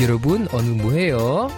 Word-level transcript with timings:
여러분 0.00 0.48
어느 0.52 0.70
뭐해요? 0.70 1.50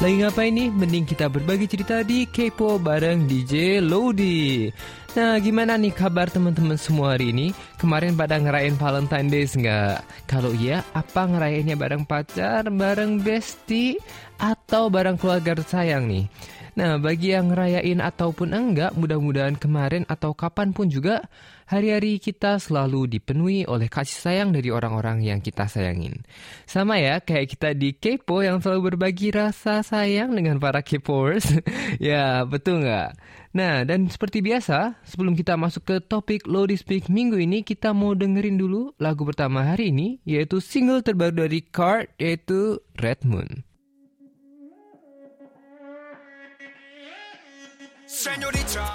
Lagi 0.00 0.16
ngapain 0.16 0.56
nih? 0.56 0.72
Mending 0.72 1.04
kita 1.04 1.28
berbagi 1.28 1.68
cerita 1.68 2.00
di 2.00 2.24
Kepo 2.24 2.80
bareng 2.80 3.28
DJ 3.28 3.84
Lodi. 3.84 4.72
Nah, 5.12 5.36
gimana 5.42 5.76
nih 5.76 5.92
kabar 5.92 6.32
teman-teman 6.32 6.80
semua 6.80 7.12
hari 7.12 7.36
ini? 7.36 7.52
Kemarin 7.76 8.16
pada 8.16 8.40
ngerayain 8.40 8.80
Valentine 8.80 9.28
Days 9.28 9.52
nggak? 9.52 10.00
Kalau 10.24 10.56
iya, 10.56 10.80
apa 10.96 11.28
ngerayainnya 11.28 11.76
bareng 11.76 12.08
pacar, 12.08 12.72
bareng 12.72 13.20
bestie, 13.20 14.00
atau 14.40 14.88
bareng 14.88 15.20
keluarga 15.20 15.52
tersayang 15.58 16.08
nih? 16.08 16.24
Nah, 16.75 16.99
bagi 16.99 17.31
yang 17.31 17.55
ngerayain 17.55 18.03
ataupun 18.03 18.51
enggak, 18.51 18.91
mudah-mudahan 18.99 19.55
kemarin 19.55 20.03
atau 20.11 20.35
kapan 20.35 20.75
pun 20.75 20.91
juga 20.91 21.23
hari-hari 21.71 22.19
kita 22.19 22.59
selalu 22.59 23.07
dipenuhi 23.15 23.63
oleh 23.63 23.87
kasih 23.87 24.19
sayang 24.19 24.51
dari 24.51 24.75
orang-orang 24.75 25.23
yang 25.23 25.39
kita 25.39 25.71
sayangin. 25.71 26.27
Sama 26.67 26.99
ya, 26.99 27.23
kayak 27.23 27.47
kita 27.55 27.71
di 27.71 27.95
Kepo 27.95 28.43
yang 28.43 28.59
selalu 28.59 28.91
berbagi 28.91 29.31
rasa 29.31 29.87
sayang 29.87 30.35
dengan 30.35 30.59
para 30.59 30.83
Kepoers. 30.83 31.63
ya, 32.03 32.43
betul 32.43 32.83
nggak? 32.83 33.09
Nah, 33.55 33.87
dan 33.87 34.11
seperti 34.11 34.43
biasa, 34.43 34.99
sebelum 35.07 35.31
kita 35.31 35.55
masuk 35.55 35.87
ke 35.87 35.95
topik 36.03 36.43
Lodi 36.43 36.75
Speak 36.75 37.07
minggu 37.07 37.39
ini, 37.39 37.63
kita 37.63 37.95
mau 37.95 38.11
dengerin 38.11 38.59
dulu 38.59 38.91
lagu 38.99 39.23
pertama 39.23 39.63
hari 39.63 39.95
ini, 39.95 40.19
yaitu 40.27 40.59
single 40.59 40.99
terbaru 40.99 41.47
dari 41.47 41.63
Card, 41.63 42.11
yaitu 42.19 42.83
Red 42.99 43.23
Moon. 43.23 43.63
Señorita. 48.05 48.85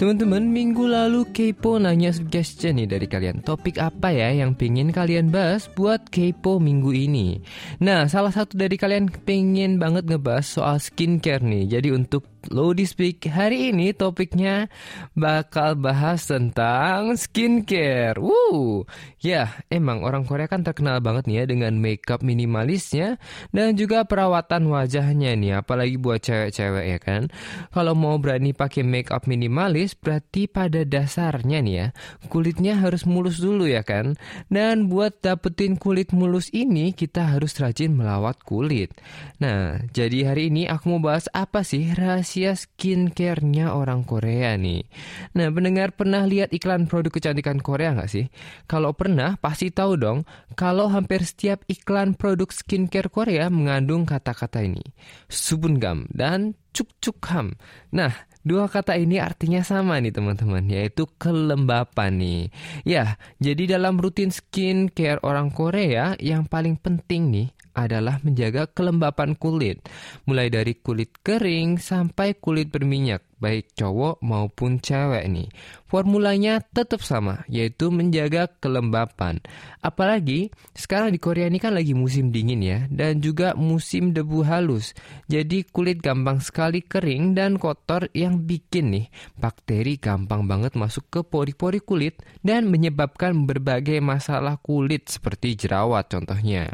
Teman-teman, 0.00 0.48
minggu 0.48 0.88
lalu 0.88 1.28
Kepo 1.28 1.80
nanya 1.80 2.12
suggestion 2.12 2.80
nih 2.80 2.88
dari 2.88 3.04
kalian. 3.04 3.40
Topik 3.44 3.76
apa 3.80 4.12
ya 4.12 4.32
yang 4.32 4.56
pengen 4.56 4.92
kalian 4.92 5.32
bahas 5.32 5.68
buat 5.72 6.08
Kepo 6.08 6.56
minggu 6.60 6.92
ini? 6.92 7.40
Nah, 7.84 8.08
salah 8.08 8.32
satu 8.32 8.60
dari 8.60 8.80
kalian 8.80 9.08
pengen 9.24 9.76
banget 9.76 10.04
ngebahas 10.04 10.44
soal 10.44 10.76
skincare 10.80 11.44
nih. 11.44 11.80
Jadi 11.80 11.96
untuk 11.96 12.28
Lodi 12.48 12.88
Speak 12.88 13.28
hari 13.28 13.68
ini 13.68 13.92
topiknya 13.92 14.72
bakal 15.12 15.76
bahas 15.76 16.24
tentang 16.24 17.12
skincare. 17.20 18.16
Wuh, 18.16 18.88
ya 19.20 19.60
emang 19.68 20.00
orang 20.00 20.24
Korea 20.24 20.48
kan 20.48 20.64
terkenal 20.64 21.04
banget 21.04 21.28
nih 21.28 21.44
ya 21.44 21.44
dengan 21.44 21.76
makeup 21.76 22.24
minimalisnya 22.24 23.20
dan 23.52 23.76
juga 23.76 24.08
perawatan 24.08 24.72
wajahnya 24.72 25.36
nih, 25.36 25.60
apalagi 25.60 26.00
buat 26.00 26.24
cewek-cewek 26.24 26.84
ya 26.96 26.98
kan. 27.02 27.28
Kalau 27.68 27.92
mau 27.92 28.16
berani 28.16 28.56
pakai 28.56 28.80
makeup 28.80 29.28
minimalis 29.28 29.92
berarti 29.92 30.48
pada 30.48 30.80
dasarnya 30.88 31.60
nih 31.60 31.74
ya 31.76 31.86
kulitnya 32.32 32.80
harus 32.80 33.04
mulus 33.04 33.36
dulu 33.36 33.68
ya 33.68 33.84
kan. 33.84 34.16
Dan 34.48 34.88
buat 34.88 35.20
dapetin 35.20 35.76
kulit 35.76 36.16
mulus 36.16 36.48
ini 36.56 36.96
kita 36.96 37.36
harus 37.36 37.52
rajin 37.60 37.92
melawat 37.92 38.40
kulit. 38.46 38.96
Nah, 39.42 39.82
jadi 39.92 40.32
hari 40.32 40.48
ini 40.48 40.64
aku 40.70 40.96
mau 40.96 41.12
bahas 41.12 41.28
apa 41.36 41.66
sih 41.66 41.90
rahasia 41.92 42.29
rahasia 42.30 42.54
skincare-nya 42.54 43.74
orang 43.74 44.06
Korea 44.06 44.54
nih. 44.54 44.86
Nah, 45.34 45.50
pendengar 45.50 45.90
pernah 45.90 46.22
lihat 46.22 46.54
iklan 46.54 46.86
produk 46.86 47.10
kecantikan 47.10 47.58
Korea 47.58 47.90
nggak 47.90 48.06
sih? 48.06 48.30
Kalau 48.70 48.94
pernah, 48.94 49.34
pasti 49.42 49.74
tahu 49.74 49.98
dong 49.98 50.22
kalau 50.54 50.86
hampir 50.86 51.26
setiap 51.26 51.66
iklan 51.66 52.14
produk 52.14 52.46
skincare 52.54 53.10
Korea 53.10 53.50
mengandung 53.50 54.06
kata-kata 54.06 54.62
ini. 54.62 54.94
Subungam 55.26 56.06
dan 56.14 56.54
cukcukham. 56.70 57.58
Nah, 57.90 58.14
Dua 58.40 58.72
kata 58.72 58.96
ini 58.96 59.20
artinya 59.20 59.60
sama 59.60 60.00
nih 60.00 60.16
teman-teman, 60.16 60.64
yaitu 60.64 61.04
kelembapan 61.20 62.16
nih. 62.16 62.42
Ya, 62.88 63.20
jadi 63.36 63.76
dalam 63.76 64.00
rutin 64.00 64.32
skincare 64.32 65.20
orang 65.20 65.52
Korea 65.52 66.16
yang 66.16 66.48
paling 66.48 66.80
penting 66.80 67.28
nih 67.28 67.48
adalah 67.86 68.20
menjaga 68.20 68.68
kelembapan 68.68 69.32
kulit, 69.38 69.84
mulai 70.28 70.52
dari 70.52 70.76
kulit 70.76 71.20
kering 71.24 71.80
sampai 71.80 72.36
kulit 72.36 72.68
berminyak, 72.68 73.24
baik 73.40 73.72
cowok 73.72 74.20
maupun 74.20 74.82
cewek 74.82 75.24
nih. 75.30 75.48
Formulanya 75.88 76.62
tetap 76.62 77.02
sama, 77.02 77.42
yaitu 77.50 77.90
menjaga 77.90 78.46
kelembapan. 78.62 79.42
Apalagi 79.82 80.54
sekarang 80.76 81.10
di 81.10 81.18
Korea 81.18 81.50
ini 81.50 81.58
kan 81.58 81.74
lagi 81.74 81.96
musim 81.96 82.30
dingin 82.30 82.62
ya, 82.62 82.78
dan 82.92 83.18
juga 83.18 83.58
musim 83.58 84.14
debu 84.14 84.46
halus. 84.46 84.94
Jadi 85.26 85.66
kulit 85.66 85.98
gampang 85.98 86.38
sekali 86.38 86.84
kering 86.84 87.34
dan 87.34 87.58
kotor 87.58 88.06
yang 88.14 88.46
bikin 88.46 88.94
nih 88.94 89.06
bakteri 89.40 89.96
gampang 89.98 90.46
banget 90.46 90.76
masuk 90.78 91.08
ke 91.10 91.20
pori-pori 91.26 91.80
kulit 91.82 92.20
dan 92.44 92.68
menyebabkan 92.68 93.48
berbagai 93.48 93.98
masalah 93.98 94.60
kulit 94.62 95.08
seperti 95.10 95.56
jerawat 95.56 96.06
contohnya. 96.12 96.70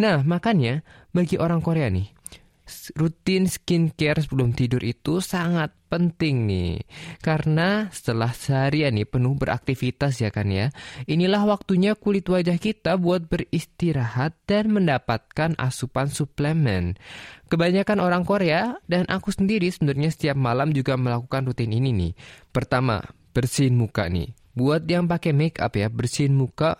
Nah, 0.00 0.24
makanya 0.24 0.80
bagi 1.12 1.36
orang 1.36 1.60
Korea 1.60 1.92
nih, 1.92 2.08
rutin 2.96 3.44
skincare 3.44 4.22
sebelum 4.24 4.56
tidur 4.56 4.80
itu 4.80 5.20
sangat 5.20 5.74
penting 5.90 6.46
nih. 6.46 6.80
Karena 7.20 7.90
setelah 7.90 8.30
seharian 8.30 8.94
nih 8.94 9.04
penuh 9.04 9.34
beraktivitas 9.34 10.22
ya 10.22 10.30
kan 10.32 10.48
ya. 10.48 10.70
Inilah 11.04 11.44
waktunya 11.44 11.98
kulit 11.98 12.30
wajah 12.30 12.56
kita 12.56 12.96
buat 12.96 13.26
beristirahat 13.26 14.38
dan 14.46 14.72
mendapatkan 14.72 15.58
asupan 15.58 16.08
suplemen. 16.08 16.96
Kebanyakan 17.50 17.98
orang 18.00 18.22
Korea 18.22 18.78
dan 18.86 19.04
aku 19.10 19.34
sendiri 19.34 19.66
sebenarnya 19.68 20.14
setiap 20.14 20.38
malam 20.38 20.70
juga 20.70 20.94
melakukan 20.94 21.44
rutin 21.50 21.74
ini 21.74 21.90
nih. 21.90 22.12
Pertama, 22.54 23.02
bersihin 23.34 23.76
muka 23.76 24.06
nih. 24.06 24.30
Buat 24.54 24.86
yang 24.90 25.06
pakai 25.06 25.30
make 25.34 25.58
up 25.62 25.78
ya, 25.78 25.86
bersihin 25.90 26.34
muka 26.34 26.74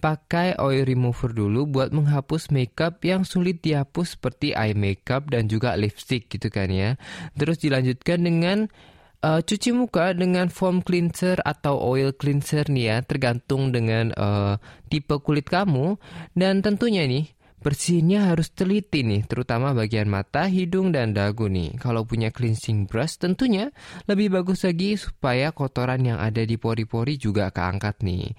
pakai 0.00 0.56
oil 0.56 0.88
remover 0.88 1.36
dulu 1.36 1.68
buat 1.68 1.92
menghapus 1.92 2.48
makeup 2.50 3.04
yang 3.04 3.28
sulit 3.28 3.60
dihapus 3.60 4.16
seperti 4.16 4.56
eye 4.56 4.72
makeup 4.72 5.28
dan 5.28 5.46
juga 5.46 5.76
lipstick 5.76 6.32
gitu 6.32 6.48
kan 6.48 6.72
ya. 6.72 6.96
Terus 7.36 7.60
dilanjutkan 7.60 8.24
dengan 8.24 8.72
uh, 9.20 9.44
cuci 9.44 9.76
muka 9.76 10.16
dengan 10.16 10.48
foam 10.48 10.80
cleanser 10.80 11.38
atau 11.44 11.76
oil 11.76 12.16
cleanser 12.16 12.64
nih 12.72 12.84
ya, 12.88 12.96
tergantung 13.04 13.70
dengan 13.70 14.16
uh, 14.16 14.56
tipe 14.88 15.20
kulit 15.20 15.46
kamu 15.46 16.00
dan 16.32 16.64
tentunya 16.64 17.04
nih 17.04 17.28
Bersihinnya 17.60 18.32
harus 18.32 18.48
teliti 18.56 19.04
nih, 19.04 19.28
terutama 19.28 19.76
bagian 19.76 20.08
mata, 20.08 20.48
hidung, 20.48 20.96
dan 20.96 21.12
dagu 21.12 21.44
nih. 21.44 21.76
Kalau 21.76 22.08
punya 22.08 22.32
cleansing 22.32 22.88
brush 22.88 23.20
tentunya 23.20 23.68
lebih 24.08 24.32
bagus 24.32 24.64
lagi 24.64 24.96
supaya 24.96 25.52
kotoran 25.52 26.00
yang 26.00 26.16
ada 26.16 26.40
di 26.40 26.56
pori-pori 26.56 27.20
juga 27.20 27.52
keangkat 27.52 28.00
nih 28.00 28.32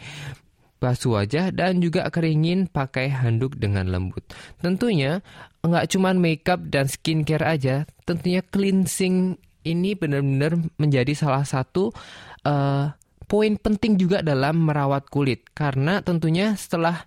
basuh 0.82 1.22
wajah 1.22 1.54
dan 1.54 1.78
juga 1.78 2.10
keringin 2.10 2.66
pakai 2.66 3.14
handuk 3.14 3.54
dengan 3.62 3.86
lembut. 3.86 4.26
Tentunya 4.58 5.22
nggak 5.62 5.94
cuma 5.94 6.18
makeup 6.18 6.66
dan 6.74 6.90
skincare 6.90 7.46
aja, 7.46 7.86
tentunya 8.10 8.42
cleansing 8.42 9.38
ini 9.62 9.94
benar-benar 9.94 10.58
menjadi 10.82 11.14
salah 11.14 11.46
satu 11.46 11.94
uh, 12.50 12.90
poin 13.30 13.54
penting 13.62 13.96
juga 14.02 14.26
dalam 14.26 14.58
merawat 14.58 15.06
kulit 15.08 15.46
karena 15.54 16.02
tentunya 16.02 16.58
setelah 16.58 17.06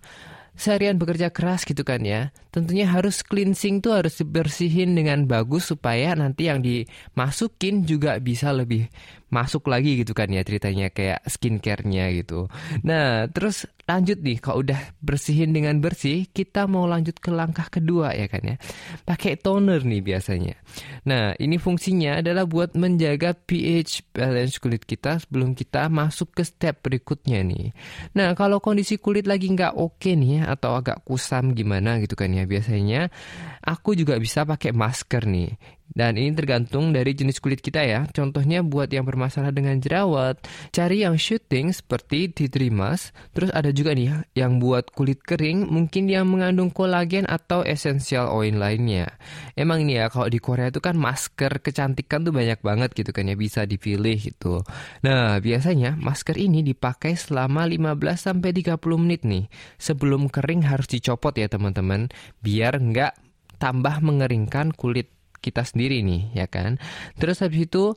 seharian 0.55 0.95
bekerja 0.95 1.31
keras 1.31 1.67
gitu 1.67 1.83
kan 1.83 2.01
ya 2.03 2.31
tentunya 2.49 2.87
harus 2.87 3.21
cleansing 3.21 3.83
tuh 3.83 3.99
harus 3.99 4.19
dibersihin 4.19 4.95
dengan 4.95 5.27
bagus 5.27 5.69
supaya 5.71 6.15
nanti 6.15 6.47
yang 6.47 6.63
dimasukin 6.63 7.83
juga 7.83 8.17
bisa 8.23 8.55
lebih 8.55 8.87
masuk 9.35 9.67
lagi 9.67 9.99
gitu 9.99 10.15
kan 10.15 10.31
ya 10.31 10.47
ceritanya 10.47 10.87
kayak 10.93 11.19
skincare-nya 11.27 12.07
gitu. 12.15 12.47
Nah, 12.87 13.27
terus 13.27 13.67
lanjut 13.85 14.17
nih 14.21 14.37
kalau 14.41 14.65
udah 14.65 14.81
bersihin 14.97 15.53
dengan 15.53 15.77
bersih, 15.77 16.25
kita 16.33 16.65
mau 16.65 16.89
lanjut 16.89 17.21
ke 17.21 17.29
langkah 17.29 17.69
kedua 17.69 18.17
ya 18.17 18.25
kan 18.25 18.41
ya. 18.41 18.57
Pakai 19.05 19.37
toner 19.37 19.85
nih 19.85 20.01
biasanya. 20.01 20.57
Nah, 21.05 21.37
ini 21.37 21.61
fungsinya 21.61 22.19
adalah 22.25 22.49
buat 22.49 22.73
menjaga 22.73 23.37
pH 23.37 24.09
balance 24.09 24.57
kulit 24.57 24.83
kita 24.83 25.21
sebelum 25.21 25.53
kita 25.53 25.85
masuk 25.87 26.33
ke 26.33 26.41
step 26.41 26.81
berikutnya 26.81 27.45
nih. 27.45 27.71
Nah, 28.17 28.33
kalau 28.33 28.57
kondisi 28.57 28.97
kulit 28.97 29.29
lagi 29.29 29.53
nggak 29.53 29.77
oke 29.77 30.09
nih 30.17 30.41
ya, 30.41 30.57
atau 30.57 30.73
agak 30.73 31.05
kusam 31.05 31.53
gimana 31.53 32.01
gitu 32.01 32.17
kan 32.17 32.33
ya 32.33 32.49
biasanya 32.49 33.13
aku 33.61 33.93
juga 33.93 34.17
bisa 34.17 34.45
pakai 34.45 34.73
masker 34.73 35.29
nih 35.29 35.53
dan 35.93 36.17
ini 36.17 36.33
tergantung 36.33 36.91
dari 36.91 37.13
jenis 37.13 37.37
kulit 37.37 37.61
kita 37.61 37.85
ya. 37.85 38.03
Contohnya 38.09 38.65
buat 38.65 38.89
yang 38.89 39.05
bermasalah 39.05 39.53
dengan 39.53 39.77
jerawat, 39.77 40.41
cari 40.73 41.05
yang 41.05 41.15
shooting 41.15 41.69
seperti 41.69 42.33
mask. 42.73 43.15
Terus 43.31 43.53
ada 43.53 43.69
juga 43.69 43.93
nih 43.93 44.25
yang 44.33 44.57
buat 44.57 44.89
kulit 44.91 45.21
kering, 45.21 45.69
mungkin 45.69 46.11
yang 46.11 46.27
mengandung 46.27 46.73
kolagen 46.73 47.23
atau 47.29 47.61
essential 47.63 48.33
oil 48.33 48.57
lainnya. 48.57 49.15
Emang 49.53 49.85
ini 49.85 50.01
ya 50.01 50.11
kalau 50.11 50.27
di 50.27 50.41
Korea 50.41 50.73
itu 50.73 50.83
kan 50.83 50.99
masker 50.99 51.63
kecantikan 51.63 52.27
tuh 52.27 52.33
banyak 52.35 52.59
banget 52.59 52.91
gitu 52.91 53.13
kan 53.13 53.29
ya 53.29 53.39
bisa 53.39 53.63
dipilih 53.63 54.17
gitu. 54.19 54.65
Nah, 55.05 55.39
biasanya 55.39 55.95
masker 55.95 56.35
ini 56.35 56.65
dipakai 56.65 57.15
selama 57.15 57.63
15 57.69 58.19
sampai 58.19 58.51
30 58.51 58.75
menit 58.99 59.23
nih. 59.23 59.47
Sebelum 59.79 60.27
kering 60.27 60.67
harus 60.67 60.91
dicopot 60.91 61.31
ya 61.37 61.47
teman-teman 61.47 62.11
biar 62.43 62.79
nggak 62.79 63.13
tambah 63.55 64.03
mengeringkan 64.03 64.75
kulit 64.75 65.14
kita 65.45 65.61
sendiri 65.61 66.01
nih, 66.01 66.33
ya 66.33 66.49
kan? 66.49 66.81
Terus 67.21 67.45
habis 67.45 67.69
itu 67.69 67.93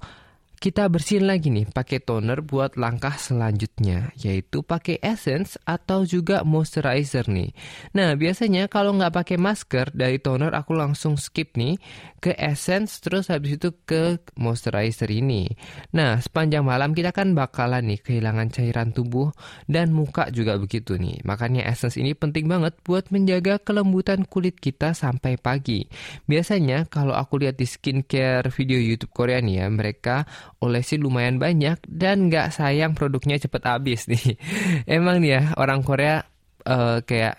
kita 0.59 0.91
bersihin 0.91 1.31
lagi 1.31 1.55
nih 1.55 1.71
pakai 1.71 2.03
toner 2.03 2.43
buat 2.43 2.75
langkah 2.75 3.15
selanjutnya 3.15 4.11
yaitu 4.19 4.67
pakai 4.67 4.99
essence 4.99 5.55
atau 5.63 6.03
juga 6.03 6.43
moisturizer 6.43 7.31
nih. 7.31 7.55
Nah 7.95 8.19
biasanya 8.19 8.67
kalau 8.67 8.99
nggak 8.99 9.15
pakai 9.15 9.39
masker 9.39 9.95
dari 9.95 10.19
toner 10.19 10.51
aku 10.51 10.75
langsung 10.75 11.15
skip 11.15 11.55
nih 11.55 11.79
ke 12.19 12.35
essence 12.35 12.99
terus 12.99 13.31
habis 13.31 13.55
itu 13.63 13.71
ke 13.87 14.19
moisturizer 14.35 15.07
ini. 15.15 15.47
Nah 15.95 16.19
sepanjang 16.19 16.67
malam 16.67 16.91
kita 16.91 17.15
kan 17.15 17.39
bakalan 17.39 17.95
nih 17.95 18.03
kehilangan 18.03 18.51
cairan 18.51 18.91
tubuh 18.91 19.31
dan 19.71 19.95
muka 19.95 20.27
juga 20.35 20.59
begitu 20.59 20.99
nih. 20.99 21.23
Makanya 21.23 21.71
essence 21.71 21.95
ini 21.95 22.19
penting 22.19 22.51
banget 22.51 22.75
buat 22.83 23.15
menjaga 23.15 23.63
kelembutan 23.63 24.27
kulit 24.27 24.59
kita 24.59 24.91
sampai 24.91 25.39
pagi. 25.39 25.87
Biasanya 26.27 26.91
kalau 26.91 27.15
aku 27.15 27.39
lihat 27.47 27.55
di 27.55 27.67
skincare 27.71 28.51
video 28.51 28.83
YouTube 28.83 29.15
Korea 29.15 29.39
nih 29.39 29.63
ya 29.63 29.67
mereka 29.71 30.27
olesi 30.59 30.99
lumayan 30.99 31.39
banyak 31.39 31.79
dan 31.87 32.27
nggak 32.27 32.51
sayang 32.51 32.93
produknya 32.95 33.39
cepet 33.39 33.63
habis 33.63 34.11
nih. 34.11 34.35
Emang 34.99 35.23
nih 35.23 35.39
ya 35.39 35.43
orang 35.55 35.81
Korea 35.87 36.27
uh, 36.67 37.01
kayak 37.03 37.39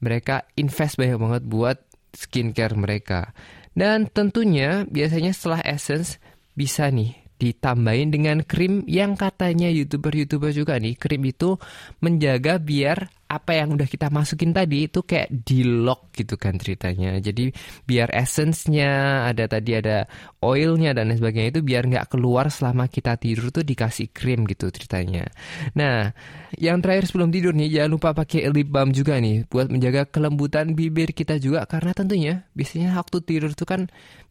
mereka 0.00 0.48
invest 0.56 0.96
banyak 0.96 1.18
banget 1.18 1.42
buat 1.44 1.78
skincare 2.14 2.74
mereka. 2.78 3.34
Dan 3.70 4.10
tentunya 4.10 4.86
biasanya 4.86 5.30
setelah 5.30 5.62
essence 5.62 6.18
bisa 6.58 6.90
nih 6.90 7.14
ditambahin 7.40 8.12
dengan 8.12 8.44
krim 8.44 8.84
yang 8.84 9.16
katanya 9.16 9.72
youtuber-youtuber 9.72 10.52
juga 10.52 10.76
nih 10.76 10.92
krim 11.00 11.24
itu 11.24 11.56
menjaga 12.04 12.60
biar 12.60 13.08
apa 13.30 13.54
yang 13.54 13.78
udah 13.78 13.86
kita 13.86 14.10
masukin 14.10 14.50
tadi 14.50 14.90
itu 14.90 15.06
kayak 15.06 15.30
di 15.30 15.62
lock 15.62 16.10
gitu 16.18 16.34
kan 16.34 16.58
ceritanya. 16.58 17.14
Jadi 17.22 17.54
biar 17.86 18.10
essence-nya 18.10 19.22
ada 19.30 19.46
tadi 19.46 19.78
ada 19.78 20.10
oilnya 20.42 20.90
dan 20.90 21.14
lain 21.14 21.22
sebagainya 21.22 21.54
itu 21.54 21.62
biar 21.62 21.86
nggak 21.86 22.10
keluar 22.10 22.50
selama 22.50 22.90
kita 22.90 23.14
tidur 23.22 23.54
tuh 23.54 23.62
dikasih 23.62 24.10
krim 24.10 24.42
gitu 24.50 24.74
ceritanya. 24.74 25.30
Nah, 25.78 26.10
yang 26.58 26.82
terakhir 26.82 27.06
sebelum 27.06 27.30
tidur 27.30 27.54
nih 27.54 27.70
jangan 27.70 27.90
lupa 27.94 28.10
pakai 28.18 28.50
lip 28.50 28.66
balm 28.66 28.90
juga 28.90 29.22
nih 29.22 29.46
buat 29.46 29.70
menjaga 29.70 30.10
kelembutan 30.10 30.74
bibir 30.74 31.14
kita 31.14 31.38
juga 31.38 31.62
karena 31.70 31.94
tentunya 31.94 32.34
biasanya 32.58 32.98
waktu 32.98 33.22
tidur 33.22 33.54
tuh 33.54 33.70
kan 33.70 33.80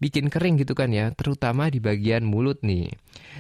bikin 0.04 0.28
kering 0.28 0.60
gitu 0.60 0.76
kan 0.76 0.92
ya, 0.92 1.16
terutama 1.16 1.72
di 1.72 1.80
bagian 1.80 2.28
mulut 2.28 2.60
nih. 2.68 2.92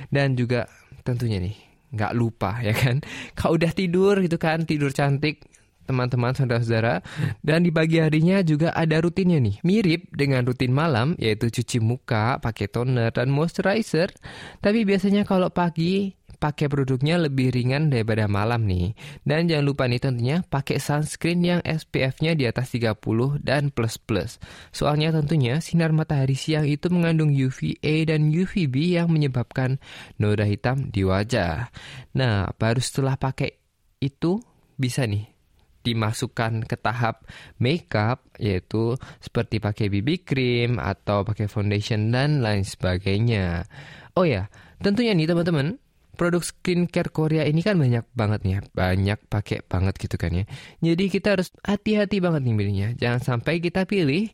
Dan 0.07 0.39
juga 0.39 0.71
tentunya 1.03 1.44
nih 1.44 1.69
nggak 1.94 2.13
lupa 2.18 2.59
ya 2.68 2.74
kan? 2.75 3.01
Kalau 3.33 3.57
udah 3.57 3.71
tidur 3.74 4.19
gitu 4.21 4.38
kan 4.38 4.65
tidur 4.65 4.94
cantik 4.94 5.45
teman-teman 5.89 6.38
saudara-saudara. 6.38 7.01
Dan 7.41 7.65
di 7.65 7.74
pagi 7.74 7.97
harinya 7.97 8.45
juga 8.45 8.69
ada 8.77 9.01
rutinnya 9.01 9.41
nih. 9.41 9.57
Mirip 9.65 10.13
dengan 10.13 10.45
rutin 10.45 10.69
malam 10.69 11.18
yaitu 11.18 11.50
cuci 11.50 11.81
muka 11.81 12.38
pakai 12.38 12.69
toner 12.69 13.09
dan 13.09 13.33
moisturizer. 13.33 14.13
Tapi 14.62 14.86
biasanya 14.86 15.25
kalau 15.25 15.50
pagi 15.50 16.19
pakai 16.39 16.71
produknya 16.71 17.19
lebih 17.19 17.51
ringan 17.51 17.91
daripada 17.91 18.25
malam 18.31 18.63
nih. 18.65 18.95
Dan 19.27 19.51
jangan 19.51 19.65
lupa 19.68 19.86
nih 19.86 20.00
tentunya 20.00 20.38
pakai 20.47 20.80
sunscreen 20.80 21.44
yang 21.44 21.62
SPF-nya 21.62 22.33
di 22.33 22.47
atas 22.47 22.71
30 22.71 22.95
dan 23.44 23.69
plus-plus. 23.69 24.39
Soalnya 24.71 25.12
tentunya 25.12 25.59
sinar 25.59 25.91
matahari 25.91 26.39
siang 26.39 26.63
itu 26.65 26.88
mengandung 26.88 27.36
UVA 27.36 28.07
dan 28.07 28.31
UVB 28.31 28.95
yang 28.95 29.12
menyebabkan 29.12 29.77
noda 30.15 30.47
hitam 30.47 30.88
di 30.89 31.03
wajah. 31.03 31.69
Nah, 32.15 32.50
baru 32.56 32.80
setelah 32.80 33.19
pakai 33.19 33.59
itu 34.00 34.39
bisa 34.80 35.03
nih 35.03 35.27
dimasukkan 35.83 36.68
ke 36.68 36.75
tahap 36.75 37.24
makeup 37.57 38.24
yaitu 38.36 39.00
seperti 39.24 39.63
pakai 39.63 39.88
BB 39.88 40.27
cream 40.27 40.71
atau 40.77 41.24
pakai 41.24 41.47
foundation 41.47 42.12
dan 42.12 42.44
lain 42.44 42.63
sebagainya. 42.68 43.63
Oh 44.15 44.27
ya, 44.27 44.51
tentunya 44.83 45.15
nih 45.15 45.31
teman-teman, 45.31 45.80
produk 46.19 46.44
skincare 46.44 47.07
Korea 47.16 47.48
ini 47.48 47.63
kan 47.63 47.80
banyak 47.80 48.04
banget 48.12 48.44
nih, 48.44 48.54
ya. 48.54 48.62
banyak 48.75 49.19
pakai 49.31 49.63
banget 49.63 49.95
gitu 49.95 50.19
kan 50.19 50.36
ya. 50.36 50.44
Jadi 50.83 51.07
kita 51.07 51.39
harus 51.39 51.56
hati-hati 51.63 52.19
banget 52.19 52.44
nih 52.44 52.56
milihnya. 52.60 52.89
Jangan 53.00 53.24
sampai 53.24 53.63
kita 53.63 53.88
pilih 53.88 54.27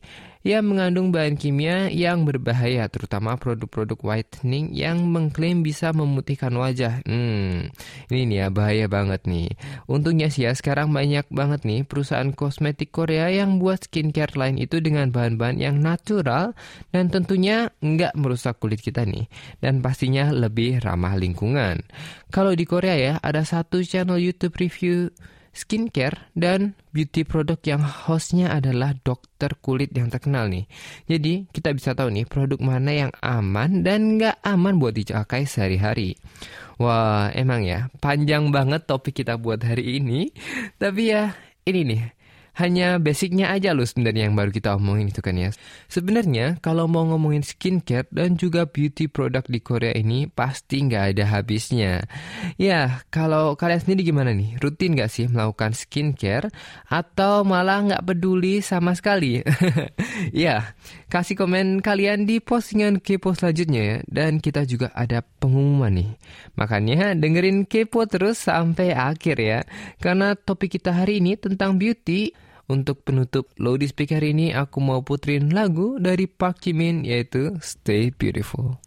yang 0.45 0.69
mengandung 0.69 1.09
bahan 1.09 1.42
kimia 1.42 1.89
yang 1.89 2.21
berbahaya, 2.21 2.86
terutama 2.86 3.33
produk-produk 3.33 3.97
whitening 4.06 4.69
yang 4.77 5.01
mengklaim 5.09 5.65
bisa 5.65 5.89
memutihkan 5.89 6.53
wajah. 6.53 7.01
Hmm, 7.01 7.74
ini 8.13 8.21
nih 8.30 8.38
ya 8.45 8.47
bahaya 8.53 8.86
banget 8.86 9.25
nih. 9.25 9.50
Untungnya 9.89 10.30
sih 10.30 10.45
ya 10.45 10.53
sekarang 10.53 10.94
banyak 10.94 11.25
banget 11.33 11.65
nih 11.65 11.81
perusahaan 11.81 12.30
kosmetik 12.30 12.94
Korea 12.94 13.33
yang 13.33 13.57
buat 13.57 13.89
skincare 13.89 14.38
lain 14.38 14.62
itu 14.62 14.77
dengan 14.86 15.09
bahan-bahan 15.09 15.57
yang 15.57 15.81
natural 15.81 16.53
dan 16.94 17.09
tentunya 17.09 17.74
nggak 17.81 18.13
merusak 18.13 18.62
kulit 18.62 18.86
kita 18.86 19.01
nih. 19.01 19.25
Dan 19.65 19.81
pastinya 19.81 20.30
lebih 20.30 20.77
ramah 20.77 21.18
lingkungan. 21.18 21.81
Kalau 22.30 22.53
di 22.53 22.69
Korea 22.69 22.94
ya 22.94 23.13
ada 23.25 23.42
satu 23.42 23.81
channel 23.81 24.21
YouTube 24.21 24.62
review 24.62 25.09
skincare 25.56 26.30
dan 26.36 26.75
beauty 26.92 27.24
produk 27.24 27.56
yang 27.63 27.81
hostnya 27.81 28.52
adalah 28.52 28.92
dokter 29.02 29.56
kulit 29.63 29.96
yang 29.96 30.12
terkenal 30.12 30.52
nih. 30.52 30.68
Jadi 31.07 31.48
kita 31.50 31.72
bisa 31.72 31.96
tahu 31.96 32.12
nih 32.12 32.28
produk 32.28 32.60
mana 32.60 32.92
yang 32.92 33.12
aman 33.24 33.81
dan 33.81 34.19
nggak 34.19 34.44
aman 34.44 34.75
buat 34.75 34.94
dipakai 34.94 35.48
sehari-hari. 35.48 36.19
Wah 36.75 37.31
emang 37.31 37.63
ya 37.63 37.88
panjang 38.04 38.52
banget 38.52 38.84
topik 38.84 39.16
kita 39.24 39.40
buat 39.40 39.63
hari 39.63 40.04
ini. 40.04 40.36
Tapi 40.75 41.02
ya 41.16 41.31
ini 41.63 41.81
nih 41.88 42.02
hanya 42.56 43.04
basicnya 43.04 43.52
aja 43.52 43.75
loh 43.75 43.84
sebenarnya 43.84 44.31
yang 44.31 44.36
baru 44.40 44.48
kita 44.48 44.80
omongin 44.80 45.12
itu 45.12 45.19
kan 45.19 45.36
ya. 45.36 45.52
Sebenarnya 45.92 46.56
kalau 46.63 46.88
mau 46.88 47.04
ngomongin 47.04 47.44
skincare 47.44 48.07
dan 48.16 48.40
juga 48.40 48.63
beauty 48.63 49.12
product 49.12 49.52
di 49.52 49.60
Korea 49.60 49.92
ini 49.92 50.31
pasti 50.31 50.80
nggak 50.88 51.04
ada 51.16 51.24
habisnya. 51.36 52.07
Ya 52.56 53.04
kalau 53.12 53.60
kalian 53.60 53.84
sendiri 53.84 54.07
gimana 54.07 54.31
nih? 54.31 54.56
Rutin 54.63 54.96
nggak 54.96 55.12
sih 55.12 55.28
melakukan 55.28 55.75
skincare 55.75 56.48
atau 56.88 57.44
malah 57.44 57.84
nggak 57.84 58.04
peduli 58.07 58.63
sama 58.63 58.96
sekali? 58.96 59.44
ya 60.31 60.72
kasih 61.12 61.36
komen 61.36 61.84
kalian 61.84 62.24
di 62.24 62.40
postingan 62.40 63.04
kepo 63.04 63.36
selanjutnya 63.36 63.81
ya. 63.84 63.98
Dan 64.07 64.40
kita 64.40 64.63
juga 64.63 64.96
ada 64.96 65.19
pengumuman 65.19 65.92
nih. 65.92 66.12
Makanya 66.56 67.19
dengerin 67.19 67.68
kepo 67.68 68.07
terus 68.07 68.47
sampai 68.47 68.95
akhir 68.95 69.44
ya. 69.44 69.59
Karena 70.00 70.40
topik 70.40 70.80
kita 70.80 70.95
hari 70.95 71.19
ini 71.19 71.35
tentang 71.35 71.76
beauty 71.76 72.44
untuk 72.66 73.02
penutup 73.06 73.50
Lodi 73.57 73.90
Speaker 73.90 74.22
ini 74.22 74.54
aku 74.54 74.81
mau 74.81 75.02
putrin 75.02 75.54
lagu 75.54 75.98
dari 76.02 76.26
Park 76.30 76.66
Jimin 76.66 77.06
yaitu 77.06 77.57
Stay 77.62 78.10
Beautiful. 78.14 78.84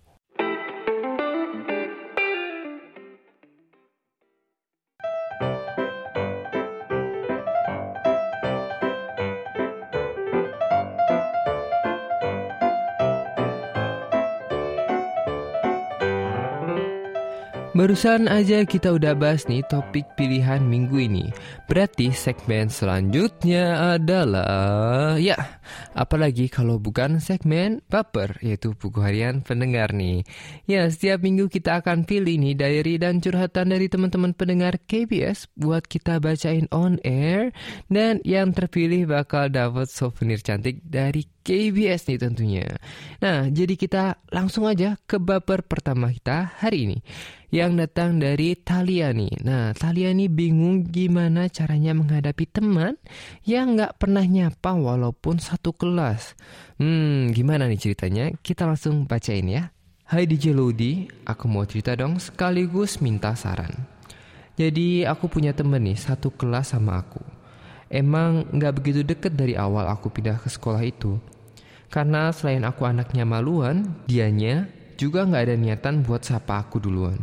Barusan 17.78 18.26
aja 18.26 18.66
kita 18.66 18.90
udah 18.90 19.14
bahas 19.14 19.46
nih 19.46 19.62
topik 19.70 20.02
pilihan 20.18 20.58
minggu 20.58 20.98
ini. 20.98 21.30
Berarti 21.70 22.10
segmen 22.10 22.66
selanjutnya 22.66 23.94
adalah 23.94 25.14
ya, 25.14 25.57
apalagi 25.96 26.50
kalau 26.50 26.76
bukan 26.76 27.18
segmen 27.18 27.80
baper 27.88 28.38
yaitu 28.44 28.74
buku 28.74 29.00
harian 29.00 29.40
pendengar 29.42 29.90
nih. 29.94 30.22
Ya, 30.68 30.86
setiap 30.88 31.24
minggu 31.24 31.50
kita 31.50 31.80
akan 31.80 32.04
pilih 32.04 32.38
nih 32.38 32.54
diary 32.54 32.96
dan 33.00 33.18
curhatan 33.18 33.72
dari 33.72 33.86
teman-teman 33.90 34.32
pendengar 34.32 34.76
KBS 34.78 35.50
buat 35.58 35.86
kita 35.86 36.22
bacain 36.22 36.70
on 36.70 37.02
air 37.02 37.50
dan 37.90 38.22
yang 38.22 38.52
terpilih 38.54 39.08
bakal 39.08 39.48
dapat 39.48 39.90
souvenir 39.90 40.40
cantik 40.44 40.84
dari 40.84 41.26
KBS 41.48 42.12
nih 42.12 42.20
tentunya. 42.20 42.68
Nah, 43.24 43.48
jadi 43.48 43.74
kita 43.74 44.20
langsung 44.28 44.68
aja 44.68 45.00
ke 45.08 45.16
baper 45.16 45.64
pertama 45.64 46.12
kita 46.12 46.52
hari 46.60 46.84
ini 46.84 46.98
yang 47.48 47.80
datang 47.80 48.20
dari 48.20 48.52
Talia 48.60 49.08
nih. 49.08 49.40
Nah, 49.40 49.72
Talia 49.72 50.12
nih 50.12 50.28
bingung 50.28 50.84
gimana 50.84 51.48
caranya 51.48 51.96
menghadapi 51.96 52.44
teman 52.44 53.00
yang 53.48 53.80
nggak 53.80 53.96
pernah 53.96 54.24
nyapa 54.28 54.76
walaupun 54.76 55.40
satu 55.40 55.57
kelas. 55.60 56.38
Hmm, 56.78 57.34
gimana 57.34 57.66
nih 57.66 57.90
ceritanya? 57.90 58.30
Kita 58.38 58.64
langsung 58.64 59.04
bacain 59.04 59.46
ya. 59.50 59.74
Hai 60.08 60.24
DJ 60.24 60.56
Lodi, 60.56 61.04
aku 61.28 61.44
mau 61.50 61.66
cerita 61.68 61.92
dong 61.92 62.16
sekaligus 62.16 63.02
minta 63.02 63.36
saran. 63.36 63.74
Jadi 64.56 65.04
aku 65.04 65.28
punya 65.28 65.52
temen 65.52 65.84
nih 65.84 65.98
satu 65.98 66.32
kelas 66.32 66.72
sama 66.72 67.02
aku. 67.02 67.20
Emang 67.90 68.48
nggak 68.54 68.74
begitu 68.78 69.00
deket 69.04 69.36
dari 69.36 69.58
awal 69.58 69.84
aku 69.90 70.08
pindah 70.08 70.40
ke 70.40 70.48
sekolah 70.48 70.80
itu. 70.86 71.20
Karena 71.92 72.32
selain 72.32 72.64
aku 72.64 72.86
anaknya 72.88 73.28
maluan, 73.28 74.00
dianya 74.08 74.68
juga 74.96 75.28
nggak 75.28 75.44
ada 75.44 75.56
niatan 75.56 76.00
buat 76.04 76.24
sapa 76.24 76.62
aku 76.62 76.80
duluan. 76.80 77.20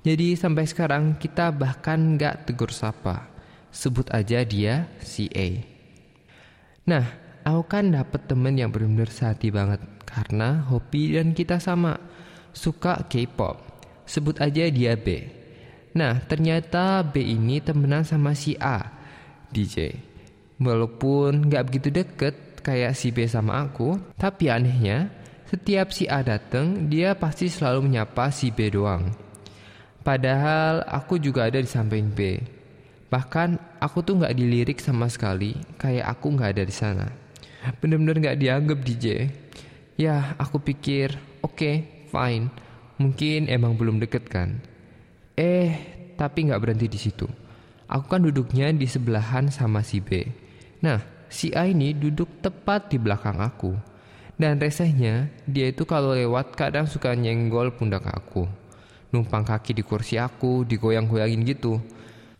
Jadi 0.00 0.32
sampai 0.32 0.64
sekarang 0.64 1.20
kita 1.20 1.52
bahkan 1.52 2.16
gak 2.16 2.48
tegur 2.48 2.72
sapa. 2.72 3.28
Sebut 3.68 4.08
aja 4.08 4.40
dia 4.48 4.88
si 5.04 5.28
A. 5.36 5.60
Nah, 6.88 7.04
aku 7.50 7.78
kan 7.78 7.90
dapet 7.90 8.30
temen 8.30 8.54
yang 8.54 8.70
benar-benar 8.70 9.10
sehati 9.10 9.50
banget 9.50 9.82
karena 10.06 10.62
hobi 10.70 11.18
dan 11.18 11.34
kita 11.34 11.58
sama 11.58 11.98
suka 12.54 13.06
K-pop. 13.06 13.58
Sebut 14.06 14.38
aja 14.42 14.66
dia 14.70 14.98
B. 14.98 15.22
Nah, 15.94 16.22
ternyata 16.22 17.02
B 17.02 17.22
ini 17.22 17.58
temenan 17.58 18.06
sama 18.06 18.34
si 18.34 18.54
A, 18.58 18.90
DJ. 19.50 19.94
Walaupun 20.62 21.50
nggak 21.50 21.64
begitu 21.66 21.88
deket 21.90 22.34
kayak 22.62 22.94
si 22.94 23.10
B 23.10 23.26
sama 23.26 23.66
aku, 23.66 23.98
tapi 24.14 24.50
anehnya 24.50 25.10
setiap 25.50 25.90
si 25.90 26.06
A 26.06 26.22
dateng, 26.22 26.86
dia 26.86 27.18
pasti 27.18 27.50
selalu 27.50 27.90
menyapa 27.90 28.30
si 28.30 28.54
B 28.54 28.70
doang. 28.70 29.10
Padahal 30.06 30.86
aku 30.86 31.18
juga 31.18 31.50
ada 31.50 31.58
di 31.58 31.66
samping 31.66 32.06
B. 32.14 32.38
Bahkan 33.10 33.82
aku 33.82 33.98
tuh 34.06 34.22
nggak 34.22 34.38
dilirik 34.38 34.78
sama 34.78 35.10
sekali, 35.10 35.58
kayak 35.74 36.06
aku 36.06 36.38
nggak 36.38 36.50
ada 36.54 36.62
di 36.62 36.74
sana. 36.74 37.19
Bener-bener 37.80 38.16
nggak 38.16 38.38
dianggap 38.40 38.78
DJ. 38.80 39.28
Ya, 40.00 40.32
aku 40.40 40.60
pikir, 40.64 41.12
oke, 41.44 41.60
okay, 41.60 41.74
fine. 42.08 42.48
Mungkin 42.96 43.52
emang 43.52 43.76
belum 43.76 44.00
deket 44.00 44.28
kan. 44.32 44.60
Eh, 45.36 45.76
tapi 46.16 46.48
nggak 46.48 46.60
berhenti 46.60 46.88
di 46.88 46.96
situ. 47.00 47.28
Aku 47.90 48.06
kan 48.08 48.24
duduknya 48.24 48.72
di 48.72 48.86
sebelahan 48.88 49.52
sama 49.52 49.84
si 49.84 50.00
B. 50.00 50.24
Nah, 50.80 51.00
si 51.28 51.52
A 51.52 51.68
ini 51.68 51.92
duduk 51.92 52.40
tepat 52.40 52.88
di 52.92 52.96
belakang 52.96 53.40
aku. 53.40 53.76
Dan 54.40 54.56
resehnya, 54.56 55.28
dia 55.44 55.68
itu 55.68 55.84
kalau 55.84 56.16
lewat 56.16 56.56
kadang 56.56 56.88
suka 56.88 57.12
nyenggol 57.12 57.76
pundak 57.76 58.08
aku. 58.08 58.48
Numpang 59.12 59.44
kaki 59.44 59.76
di 59.76 59.82
kursi 59.84 60.16
aku, 60.16 60.64
digoyang-goyangin 60.64 61.44
gitu. 61.44 61.76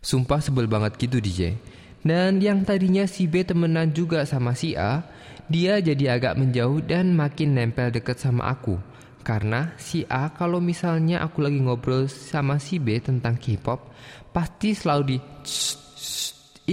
Sumpah 0.01 0.41
sebel 0.41 0.65
banget 0.65 0.97
gitu 0.97 1.21
DJ. 1.21 1.53
Dan 2.01 2.41
yang 2.41 2.65
tadinya 2.65 3.05
si 3.05 3.29
B 3.29 3.45
temenan 3.45 3.93
juga 3.93 4.25
sama 4.25 4.57
si 4.57 4.73
A, 4.73 5.05
dia 5.45 5.77
jadi 5.77 6.17
agak 6.17 6.39
menjauh 6.39 6.81
dan 6.81 7.13
makin 7.13 7.53
nempel 7.53 7.93
deket 7.93 8.17
sama 8.17 8.49
aku. 8.49 8.81
Karena 9.21 9.77
si 9.77 10.01
A 10.09 10.33
kalau 10.33 10.57
misalnya 10.57 11.21
aku 11.21 11.45
lagi 11.45 11.61
ngobrol 11.61 12.09
sama 12.09 12.57
si 12.57 12.81
B 12.81 12.97
tentang 12.97 13.37
K-pop, 13.37 13.93
pasti 14.33 14.73
selalu 14.73 15.03
di 15.05 15.17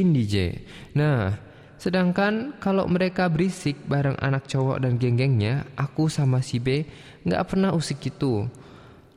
in 0.01 0.17
DJ. 0.17 0.57
Nah, 0.97 1.37
sedangkan 1.77 2.57
kalau 2.57 2.89
mereka 2.89 3.29
berisik 3.29 3.85
bareng 3.85 4.17
anak 4.17 4.49
cowok 4.49 4.81
dan 4.81 4.97
geng-gengnya, 4.97 5.69
aku 5.77 6.09
sama 6.09 6.41
si 6.41 6.57
B 6.57 6.89
nggak 7.29 7.45
pernah 7.53 7.77
usik 7.77 8.01
gitu. 8.01 8.49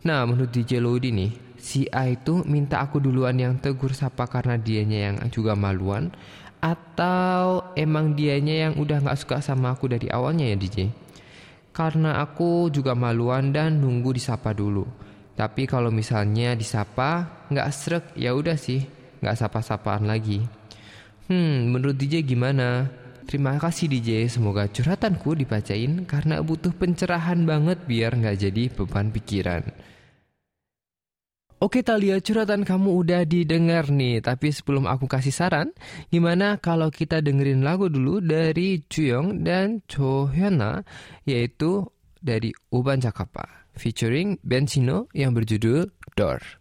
Nah, 0.04 0.26
menurut 0.28 0.52
DJ 0.52 0.84
Lodi 0.84 1.14
nih, 1.14 1.51
si 1.62 1.86
A 1.94 2.10
itu 2.10 2.42
minta 2.50 2.82
aku 2.82 2.98
duluan 2.98 3.38
yang 3.38 3.62
tegur 3.62 3.94
sapa 3.94 4.26
karena 4.26 4.58
dianya 4.58 5.14
yang 5.14 5.18
juga 5.30 5.54
maluan 5.54 6.10
atau 6.58 7.74
emang 7.78 8.18
dianya 8.18 8.70
yang 8.70 8.74
udah 8.82 9.02
nggak 9.06 9.20
suka 9.22 9.38
sama 9.46 9.74
aku 9.78 9.86
dari 9.90 10.10
awalnya 10.10 10.50
ya 10.50 10.58
DJ? 10.58 10.90
Karena 11.70 12.20
aku 12.20 12.74
juga 12.74 12.98
maluan 12.98 13.54
dan 13.54 13.78
nunggu 13.78 14.18
disapa 14.18 14.52
dulu. 14.58 14.84
Tapi 15.38 15.70
kalau 15.70 15.94
misalnya 15.94 16.58
disapa 16.58 17.46
nggak 17.50 17.70
srek 17.72 18.06
ya 18.18 18.34
udah 18.34 18.58
sih 18.58 18.82
nggak 19.22 19.38
sapa-sapaan 19.38 20.10
lagi. 20.10 20.42
Hmm, 21.30 21.72
menurut 21.72 21.96
DJ 21.96 22.26
gimana? 22.26 22.90
Terima 23.30 23.56
kasih 23.56 23.88
DJ, 23.88 24.28
semoga 24.28 24.68
curhatanku 24.68 25.38
dibacain 25.40 26.04
karena 26.04 26.44
butuh 26.44 26.76
pencerahan 26.76 27.40
banget 27.48 27.80
biar 27.88 28.18
nggak 28.18 28.38
jadi 28.38 28.64
beban 28.76 29.08
pikiran. 29.08 29.64
Oke 31.62 31.86
Talia, 31.86 32.18
curhatan 32.18 32.66
kamu 32.66 32.90
udah 33.06 33.22
didengar 33.22 33.94
nih. 33.94 34.18
Tapi 34.18 34.50
sebelum 34.50 34.90
aku 34.90 35.06
kasih 35.06 35.30
saran, 35.30 35.70
gimana 36.10 36.58
kalau 36.58 36.90
kita 36.90 37.22
dengerin 37.22 37.62
lagu 37.62 37.86
dulu 37.86 38.18
dari 38.18 38.82
Juyong 38.90 39.46
dan 39.46 39.86
Cho 39.86 40.26
Hyuna, 40.26 40.82
yaitu 41.22 41.86
dari 42.18 42.50
Uban 42.74 42.98
Jakapa, 42.98 43.70
featuring 43.78 44.42
Benzino 44.42 45.06
yang 45.14 45.38
berjudul 45.38 45.86
Door. 46.18 46.61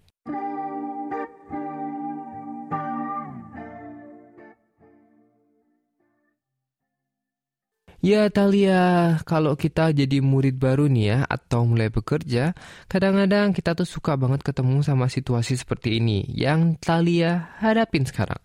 Ya 8.01 8.33
Talia, 8.33 9.21
kalau 9.29 9.61
kita 9.61 9.93
jadi 9.93 10.25
murid 10.25 10.57
baru 10.57 10.89
nih 10.89 11.05
ya 11.05 11.19
atau 11.29 11.69
mulai 11.69 11.93
bekerja, 11.93 12.57
kadang-kadang 12.89 13.53
kita 13.53 13.77
tuh 13.77 13.85
suka 13.85 14.17
banget 14.17 14.41
ketemu 14.41 14.81
sama 14.81 15.13
situasi 15.13 15.61
seperti 15.61 16.01
ini 16.01 16.25
yang 16.33 16.81
Talia 16.81 17.53
hadapin 17.61 18.09
sekarang. 18.09 18.41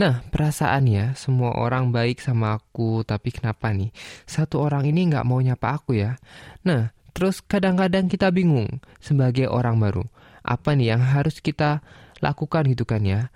Nah, 0.00 0.24
perasaan 0.32 0.88
ya, 0.88 1.12
semua 1.20 1.52
orang 1.52 1.92
baik 1.92 2.16
sama 2.24 2.56
aku, 2.56 3.04
tapi 3.04 3.28
kenapa 3.28 3.76
nih 3.76 3.92
satu 4.24 4.64
orang 4.64 4.88
ini 4.88 5.12
nggak 5.12 5.28
mau 5.28 5.36
nyapa 5.36 5.76
aku 5.76 6.00
ya? 6.00 6.16
Nah, 6.64 6.88
terus 7.12 7.44
kadang-kadang 7.44 8.08
kita 8.08 8.32
bingung 8.32 8.80
sebagai 9.04 9.52
orang 9.52 9.84
baru, 9.84 10.08
apa 10.40 10.72
nih 10.72 10.96
yang 10.96 11.04
harus 11.04 11.44
kita 11.44 11.84
lakukan 12.24 12.64
gitu 12.72 12.88
kan 12.88 13.04
ya? 13.04 13.28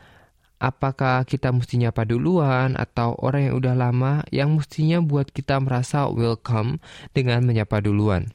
Apakah 0.58 1.22
kita 1.24 1.54
mesti 1.54 1.78
nyapa 1.78 2.02
duluan 2.06 2.74
atau 2.74 3.14
orang 3.18 3.50
yang 3.50 3.54
udah 3.58 3.74
lama 3.78 4.12
yang 4.34 4.54
mestinya 4.58 4.98
buat 4.98 5.30
kita 5.30 5.58
merasa 5.62 6.10
welcome 6.10 6.82
dengan 7.14 7.46
menyapa 7.46 7.78
duluan. 7.82 8.30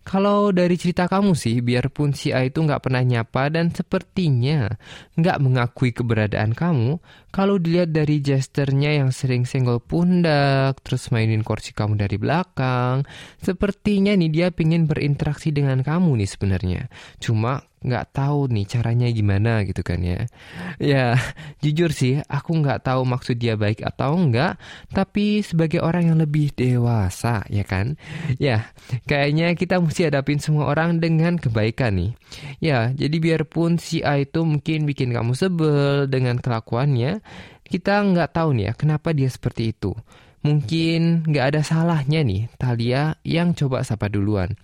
Kalau 0.00 0.48
dari 0.48 0.80
cerita 0.80 1.06
kamu 1.06 1.36
sih, 1.36 1.60
biarpun 1.60 2.16
si 2.16 2.32
A 2.32 2.42
itu 2.48 2.64
nggak 2.64 2.88
pernah 2.88 3.04
nyapa 3.04 3.52
dan 3.52 3.68
sepertinya 3.68 4.72
nggak 5.14 5.38
mengakui 5.44 5.92
keberadaan 5.92 6.56
kamu, 6.56 6.98
kalau 7.28 7.60
dilihat 7.60 7.92
dari 7.92 8.18
gesternya 8.24 8.96
yang 9.04 9.12
sering 9.12 9.44
senggol 9.44 9.78
pundak, 9.78 10.80
terus 10.82 11.12
mainin 11.12 11.44
kursi 11.44 11.76
kamu 11.76 12.00
dari 12.00 12.16
belakang, 12.16 13.04
sepertinya 13.44 14.16
nih 14.16 14.30
dia 14.32 14.48
pingin 14.48 14.88
berinteraksi 14.88 15.52
dengan 15.52 15.84
kamu 15.84 16.24
nih 16.24 16.30
sebenarnya. 16.32 16.82
Cuma 17.20 17.69
nggak 17.80 18.12
tahu 18.12 18.52
nih 18.52 18.68
caranya 18.68 19.08
gimana 19.08 19.64
gitu 19.64 19.80
kan 19.80 20.04
ya. 20.04 20.28
Ya, 20.76 21.16
jujur 21.64 21.92
sih 21.96 22.20
aku 22.28 22.60
nggak 22.60 22.84
tahu 22.84 23.08
maksud 23.08 23.40
dia 23.40 23.56
baik 23.56 23.80
atau 23.80 24.16
enggak, 24.16 24.60
tapi 24.92 25.40
sebagai 25.40 25.80
orang 25.80 26.12
yang 26.12 26.18
lebih 26.20 26.52
dewasa 26.52 27.44
ya 27.48 27.64
kan. 27.64 27.96
Ya, 28.36 28.68
kayaknya 29.08 29.56
kita 29.56 29.80
mesti 29.80 30.12
hadapin 30.12 30.38
semua 30.38 30.68
orang 30.68 31.00
dengan 31.00 31.40
kebaikan 31.40 31.96
nih. 31.96 32.12
Ya, 32.60 32.92
jadi 32.92 33.16
biarpun 33.16 33.80
si 33.80 34.04
A 34.04 34.20
itu 34.20 34.44
mungkin 34.44 34.84
bikin 34.84 35.16
kamu 35.16 35.32
sebel 35.32 36.04
dengan 36.08 36.36
kelakuannya, 36.36 37.24
kita 37.64 38.04
nggak 38.04 38.36
tahu 38.36 38.60
nih 38.60 38.70
ya 38.70 38.72
kenapa 38.76 39.16
dia 39.16 39.30
seperti 39.32 39.72
itu. 39.72 39.96
Mungkin 40.40 41.28
nggak 41.28 41.46
ada 41.52 41.60
salahnya 41.60 42.24
nih 42.24 42.48
Talia 42.56 43.16
yang 43.24 43.52
coba 43.52 43.84
sapa 43.84 44.08
duluan. 44.08 44.56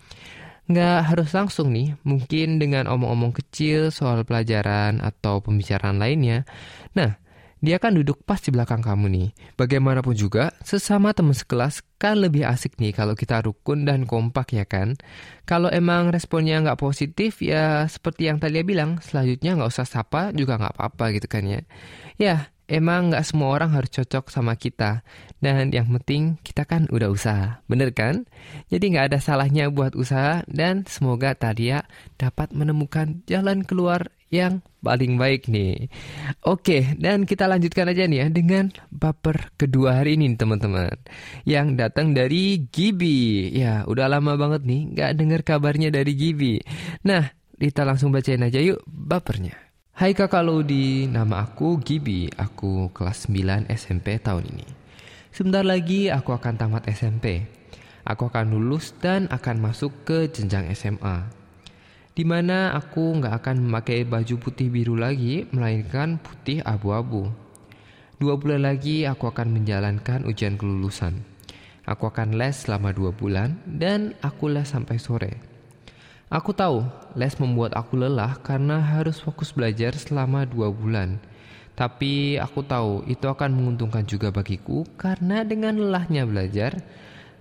Nggak 0.66 0.98
harus 1.14 1.30
langsung 1.30 1.70
nih, 1.70 1.94
mungkin 2.02 2.58
dengan 2.58 2.90
omong-omong 2.90 3.38
kecil 3.38 3.94
soal 3.94 4.26
pelajaran 4.26 4.98
atau 4.98 5.38
pembicaraan 5.38 6.02
lainnya. 6.02 6.42
Nah, 6.98 7.14
dia 7.62 7.80
kan 7.80 7.96
duduk 7.96 8.20
pas 8.26 8.42
di 8.42 8.50
belakang 8.50 8.82
kamu 8.84 9.06
nih. 9.08 9.28
Bagaimanapun 9.56 10.12
juga, 10.12 10.52
sesama 10.60 11.14
teman 11.16 11.32
sekelas 11.32 11.80
kan 11.96 12.20
lebih 12.20 12.44
asik 12.44 12.76
nih 12.76 12.92
kalau 12.92 13.16
kita 13.16 13.40
rukun 13.40 13.88
dan 13.88 14.04
kompak 14.04 14.52
ya 14.52 14.68
kan. 14.68 14.98
Kalau 15.48 15.72
emang 15.72 16.12
responnya 16.12 16.60
nggak 16.60 16.82
positif 16.82 17.40
ya 17.40 17.86
seperti 17.86 18.28
yang 18.28 18.42
tadi 18.42 18.60
dia 18.60 18.66
bilang, 18.66 18.98
selanjutnya 19.00 19.56
nggak 19.56 19.70
usah 19.70 19.86
sapa 19.88 20.34
juga 20.36 20.60
nggak 20.60 20.74
apa-apa 20.76 21.04
gitu 21.16 21.26
kan 21.30 21.42
ya. 21.48 21.60
Ya, 22.20 22.50
emang 22.66 23.10
nggak 23.10 23.26
semua 23.26 23.54
orang 23.54 23.74
harus 23.74 23.90
cocok 23.90 24.30
sama 24.30 24.54
kita. 24.58 25.02
Dan 25.38 25.70
yang 25.70 25.86
penting 25.90 26.38
kita 26.42 26.66
kan 26.66 26.90
udah 26.90 27.10
usaha, 27.10 27.62
bener 27.70 27.94
kan? 27.94 28.26
Jadi 28.70 28.94
nggak 28.94 29.14
ada 29.14 29.18
salahnya 29.22 29.70
buat 29.70 29.94
usaha 29.94 30.42
dan 30.50 30.86
semoga 30.86 31.34
Tadia 31.34 31.86
dapat 32.18 32.50
menemukan 32.54 33.22
jalan 33.26 33.62
keluar 33.62 34.10
yang 34.26 34.58
paling 34.82 35.18
baik 35.18 35.46
nih. 35.46 35.86
Oke, 36.42 36.98
dan 36.98 37.26
kita 37.26 37.46
lanjutkan 37.46 37.90
aja 37.90 38.10
nih 38.10 38.26
ya 38.26 38.28
dengan 38.30 38.74
baper 38.90 39.54
kedua 39.54 40.02
hari 40.02 40.18
ini 40.18 40.34
teman-teman. 40.34 40.94
Yang 41.46 41.66
datang 41.78 42.10
dari 42.14 42.66
Gibi. 42.66 43.50
Ya, 43.54 43.86
udah 43.86 44.10
lama 44.10 44.34
banget 44.34 44.66
nih 44.66 44.80
nggak 44.94 45.10
dengar 45.14 45.40
kabarnya 45.46 45.94
dari 45.94 46.12
Gibi. 46.18 46.58
Nah, 47.06 47.30
kita 47.56 47.86
langsung 47.86 48.10
bacain 48.10 48.42
aja 48.42 48.58
yuk 48.58 48.82
bapernya. 48.86 49.65
Hai 49.96 50.12
kakak 50.12 50.44
Lodi, 50.44 51.08
nama 51.08 51.48
aku 51.48 51.80
Gibi, 51.80 52.28
aku 52.36 52.92
kelas 52.92 53.32
9 53.32 53.64
SMP 53.72 54.20
tahun 54.20 54.44
ini. 54.44 54.68
Sebentar 55.32 55.64
lagi 55.64 56.12
aku 56.12 56.36
akan 56.36 56.60
tamat 56.60 56.84
SMP. 56.92 57.48
Aku 58.04 58.28
akan 58.28 58.52
lulus 58.52 58.92
dan 59.00 59.24
akan 59.32 59.56
masuk 59.56 60.04
ke 60.04 60.28
jenjang 60.28 60.68
SMA. 60.76 61.32
Di 62.12 62.28
mana 62.28 62.76
aku 62.76 63.16
nggak 63.16 63.40
akan 63.40 63.56
memakai 63.64 64.04
baju 64.04 64.36
putih 64.36 64.68
biru 64.68 65.00
lagi, 65.00 65.48
melainkan 65.48 66.20
putih 66.20 66.60
abu-abu. 66.60 67.32
Dua 68.20 68.36
bulan 68.36 68.68
lagi 68.68 69.08
aku 69.08 69.32
akan 69.32 69.48
menjalankan 69.48 70.28
ujian 70.28 70.60
kelulusan. 70.60 71.24
Aku 71.88 72.12
akan 72.12 72.36
les 72.36 72.52
selama 72.52 72.92
dua 72.92 73.16
bulan 73.16 73.64
dan 73.64 74.12
aku 74.20 74.52
les 74.52 74.68
sampai 74.68 75.00
sore. 75.00 75.55
Aku 76.26 76.50
tahu 76.50 76.82
les 77.14 77.38
membuat 77.38 77.78
aku 77.78 77.94
lelah 77.94 78.34
karena 78.42 78.82
harus 78.82 79.22
fokus 79.22 79.54
belajar 79.54 79.94
selama 79.94 80.42
dua 80.42 80.74
bulan. 80.74 81.22
Tapi 81.78 82.34
aku 82.34 82.66
tahu 82.66 83.06
itu 83.06 83.30
akan 83.30 83.54
menguntungkan 83.54 84.02
juga 84.02 84.34
bagiku 84.34 84.82
karena 84.98 85.46
dengan 85.46 85.78
lelahnya 85.78 86.26
belajar, 86.26 86.82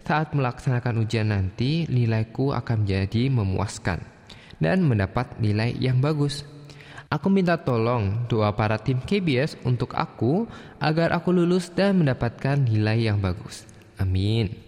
saat 0.06 0.38
melaksanakan 0.38 1.02
ujian 1.02 1.34
nanti 1.34 1.90
nilaiku 1.90 2.54
akan 2.54 2.86
menjadi 2.86 3.34
memuaskan 3.34 4.06
dan 4.62 4.86
mendapat 4.86 5.34
nilai 5.42 5.74
yang 5.82 5.98
bagus. 5.98 6.46
Aku 7.10 7.34
minta 7.34 7.58
tolong 7.58 8.30
doa 8.30 8.54
para 8.54 8.78
tim 8.78 9.02
KBS 9.02 9.66
untuk 9.66 9.98
aku 9.98 10.46
agar 10.78 11.10
aku 11.10 11.34
lulus 11.34 11.74
dan 11.74 11.98
mendapatkan 11.98 12.62
nilai 12.62 13.10
yang 13.10 13.18
bagus. 13.18 13.66
Amin. 13.98 14.65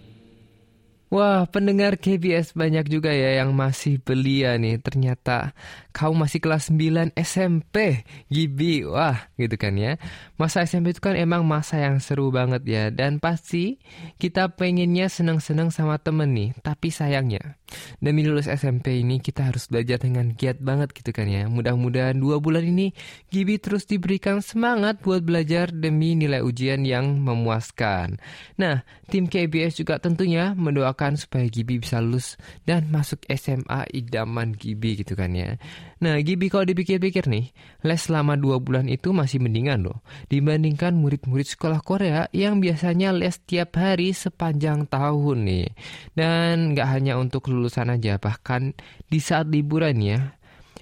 Wah, 1.08 1.48
pendengar 1.48 1.96
KBS 1.96 2.52
banyak 2.52 2.84
juga 2.92 3.08
ya 3.08 3.40
yang 3.40 3.56
masih 3.56 3.96
belia 4.00 4.60
nih. 4.60 4.76
Ternyata 4.76 5.56
kau 5.92 6.12
masih 6.12 6.40
kelas 6.40 6.68
9 6.72 7.16
SMP, 7.16 8.04
Gibi. 8.28 8.84
Wah, 8.84 9.28
gitu 9.40 9.56
kan 9.56 9.76
ya. 9.76 9.96
Masa 10.36 10.64
SMP 10.64 10.92
itu 10.96 11.00
kan 11.02 11.16
emang 11.16 11.48
masa 11.48 11.80
yang 11.80 11.96
seru 12.00 12.28
banget 12.32 12.62
ya. 12.68 12.84
Dan 12.92 13.18
pasti 13.18 13.80
kita 14.16 14.54
pengennya 14.54 15.08
senang-senang 15.08 15.72
sama 15.74 16.00
temen 16.00 16.32
nih. 16.32 16.52
Tapi 16.62 16.88
sayangnya, 16.92 17.57
demi 18.04 18.26
lulus 18.26 18.50
SMP 18.50 19.00
ini 19.00 19.22
kita 19.22 19.48
harus 19.48 19.70
belajar 19.70 20.02
dengan 20.02 20.36
giat 20.36 20.60
banget 20.60 20.92
gitu 20.92 21.14
kan 21.14 21.30
ya. 21.30 21.48
Mudah-mudahan 21.48 22.20
dua 22.20 22.36
bulan 22.42 22.68
ini 22.68 22.92
Gibi 23.32 23.56
terus 23.62 23.88
diberikan 23.88 24.44
semangat 24.44 25.00
buat 25.00 25.24
belajar 25.24 25.72
demi 25.72 26.18
nilai 26.18 26.44
ujian 26.44 26.84
yang 26.84 27.22
memuaskan. 27.22 28.20
Nah, 28.60 28.84
tim 29.08 29.30
KBS 29.30 29.80
juga 29.80 29.96
tentunya 30.02 30.52
mendoakan 30.52 30.88
doakan 30.98 31.14
supaya 31.14 31.46
Gibi 31.46 31.78
bisa 31.78 32.02
lulus 32.02 32.34
dan 32.66 32.90
masuk 32.90 33.22
SMA 33.30 33.86
idaman 33.94 34.56
Gibi 34.56 34.98
gitu 34.98 35.14
kan 35.14 35.30
ya. 35.36 35.54
Nah 35.98 36.14
Gibi 36.22 36.46
kalau 36.46 36.62
dipikir-pikir 36.62 37.26
nih, 37.26 37.50
les 37.82 37.98
selama 37.98 38.38
dua 38.38 38.62
bulan 38.62 38.86
itu 38.86 39.10
masih 39.10 39.42
mendingan 39.42 39.82
loh 39.82 39.98
dibandingkan 40.30 40.94
murid-murid 40.94 41.50
sekolah 41.50 41.82
Korea 41.82 42.30
yang 42.30 42.62
biasanya 42.62 43.10
les 43.10 43.42
tiap 43.42 43.74
hari 43.74 44.14
sepanjang 44.14 44.86
tahun 44.86 45.42
nih. 45.42 45.68
Dan 46.14 46.74
nggak 46.74 46.88
hanya 46.88 47.18
untuk 47.18 47.50
lulusan 47.50 47.90
aja, 47.90 48.22
bahkan 48.22 48.78
di 49.10 49.18
saat 49.18 49.50
liburan 49.50 49.98
ya, 49.98 50.37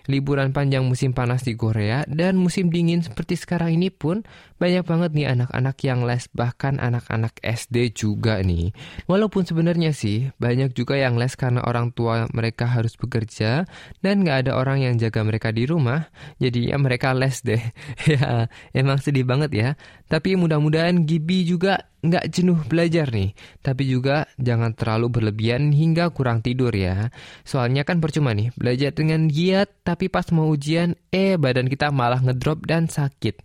liburan 0.07 0.51
panjang 0.55 0.87
musim 0.87 1.15
panas 1.15 1.43
di 1.43 1.55
Korea 1.55 2.03
dan 2.07 2.39
musim 2.39 2.71
dingin 2.71 3.03
seperti 3.03 3.39
sekarang 3.39 3.79
ini 3.79 3.91
pun 3.91 4.23
banyak 4.57 4.89
banget 4.89 5.11
nih 5.13 5.29
anak-anak 5.37 5.77
yang 5.85 6.01
les 6.09 6.25
bahkan 6.33 6.81
anak-anak 6.81 7.37
SD 7.45 7.93
juga 7.93 8.41
nih. 8.41 8.73
Walaupun 9.05 9.45
sebenarnya 9.45 9.93
sih 9.93 10.33
banyak 10.41 10.73
juga 10.73 10.97
yang 10.97 11.21
les 11.21 11.37
karena 11.37 11.61
orang 11.67 11.93
tua 11.93 12.25
mereka 12.33 12.65
harus 12.65 12.97
bekerja 12.97 13.69
dan 14.01 14.25
nggak 14.25 14.49
ada 14.49 14.53
orang 14.57 14.81
yang 14.81 14.95
jaga 14.97 15.21
mereka 15.27 15.53
di 15.53 15.69
rumah, 15.69 16.09
jadi 16.41 16.73
ya 16.73 16.77
mereka 16.81 17.13
les 17.13 17.45
deh. 17.45 17.61
ya 18.11 18.49
emang 18.73 18.97
sedih 18.99 19.29
banget 19.29 19.51
ya. 19.53 19.69
Tapi 20.07 20.39
mudah-mudahan 20.39 21.05
Gibi 21.05 21.45
juga 21.45 21.93
nggak 22.09 22.31
jenuh 22.31 22.59
belajar 22.67 23.11
nih, 23.11 23.35
tapi 23.61 23.87
juga 23.87 24.31
jangan 24.39 24.73
terlalu 24.73 25.21
berlebihan 25.21 25.71
hingga 25.75 26.11
kurang 26.15 26.41
tidur 26.41 26.71
ya. 26.71 27.11
Soalnya 27.43 27.83
kan 27.83 27.99
percuma 27.99 28.33
nih, 28.33 28.55
belajar 28.55 28.95
dengan 28.95 29.27
giat 29.27 29.69
tapi 29.83 30.07
pas 30.11 30.27
mau 30.31 30.51
ujian, 30.51 30.95
eh 31.11 31.35
badan 31.35 31.67
kita 31.67 31.91
malah 31.91 32.23
ngedrop 32.23 32.65
dan 32.67 32.87
sakit. 32.87 33.43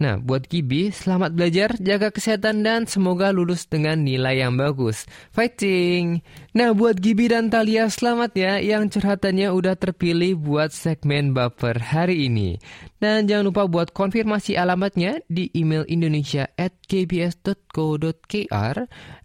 Nah, 0.00 0.16
buat 0.16 0.48
Gibi, 0.48 0.88
selamat 0.88 1.36
belajar, 1.36 1.76
jaga 1.76 2.08
kesehatan, 2.08 2.64
dan 2.64 2.88
semoga 2.88 3.28
lulus 3.36 3.68
dengan 3.68 4.00
nilai 4.00 4.40
yang 4.40 4.56
bagus. 4.56 5.04
Fighting! 5.28 6.24
Nah, 6.56 6.72
buat 6.72 6.96
Gibi 6.96 7.28
dan 7.28 7.52
Talia, 7.52 7.84
selamat 7.84 8.32
ya 8.32 8.56
yang 8.64 8.88
curhatannya 8.88 9.52
udah 9.52 9.76
terpilih 9.76 10.40
buat 10.40 10.72
segmen 10.72 11.36
baper 11.36 11.76
hari 11.92 12.32
ini. 12.32 12.56
Dan 12.96 13.28
jangan 13.28 13.52
lupa 13.52 13.68
buat 13.68 13.92
konfirmasi 13.92 14.56
alamatnya 14.56 15.20
di 15.28 15.52
email 15.52 15.84
indonesia 15.84 16.48
at 16.56 16.72
kbs.co.kr. 16.88 18.76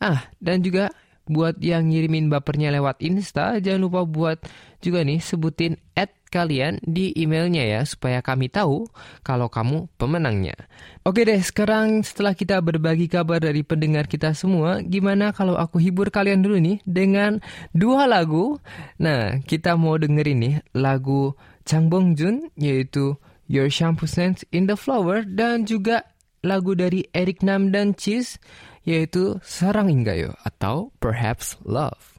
Ah, 0.03 0.27
dan 0.43 0.59
juga 0.59 0.91
buat 1.23 1.55
yang 1.63 1.87
ngirimin 1.87 2.27
bapernya 2.27 2.75
lewat 2.75 2.99
Insta, 2.99 3.63
jangan 3.63 3.87
lupa 3.87 4.03
buat 4.03 4.43
juga 4.83 5.07
nih 5.07 5.23
sebutin 5.23 5.79
at 5.95 6.11
kalian 6.35 6.83
di 6.83 7.15
emailnya 7.15 7.63
ya 7.63 7.81
supaya 7.87 8.19
kami 8.19 8.51
tahu 8.51 8.83
kalau 9.23 9.47
kamu 9.47 9.87
pemenangnya. 9.95 10.59
Oke 11.07 11.23
deh, 11.23 11.39
sekarang 11.39 12.03
setelah 12.03 12.35
kita 12.35 12.59
berbagi 12.59 13.07
kabar 13.07 13.39
dari 13.39 13.63
pendengar 13.63 14.11
kita 14.11 14.35
semua, 14.35 14.83
gimana 14.83 15.31
kalau 15.31 15.55
aku 15.55 15.79
hibur 15.79 16.11
kalian 16.11 16.43
dulu 16.43 16.59
nih 16.59 16.83
dengan 16.83 17.39
dua 17.71 18.03
lagu. 18.03 18.59
Nah, 18.99 19.39
kita 19.47 19.79
mau 19.79 19.95
dengerin 19.95 20.39
nih 20.43 20.55
lagu 20.75 21.31
Chang 21.63 21.87
Bong 21.87 22.19
Jun 22.19 22.51
yaitu 22.59 23.15
Your 23.47 23.71
Shampoo 23.71 24.09
Scent 24.09 24.43
in 24.51 24.67
the 24.67 24.75
Flower 24.75 25.23
dan 25.23 25.63
juga 25.63 26.03
lagu 26.43 26.75
dari 26.75 27.07
Eric 27.15 27.41
Nam 27.41 27.71
dan 27.71 27.95
Cheese 27.95 28.37
yaitu 28.85 29.41
Sarang 29.41 29.89
Inggayo 29.89 30.37
atau 30.45 30.93
Perhaps 31.01 31.57
Love. 31.65 32.14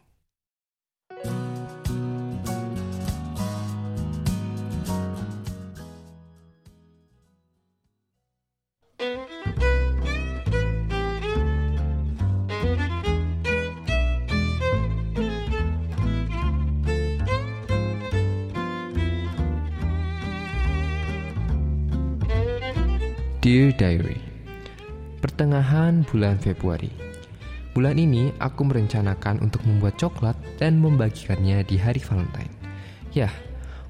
Dear 23.46 23.70
Diary. 23.78 24.18
Pertengahan 25.22 26.02
bulan 26.11 26.35
Februari. 26.35 26.90
Bulan 27.78 27.94
ini 27.94 28.35
aku 28.42 28.66
merencanakan 28.66 29.38
untuk 29.38 29.62
membuat 29.62 29.94
coklat 30.02 30.35
dan 30.59 30.82
membagikannya 30.82 31.62
di 31.62 31.78
hari 31.78 32.02
Valentine. 32.02 32.50
Ya, 33.14 33.30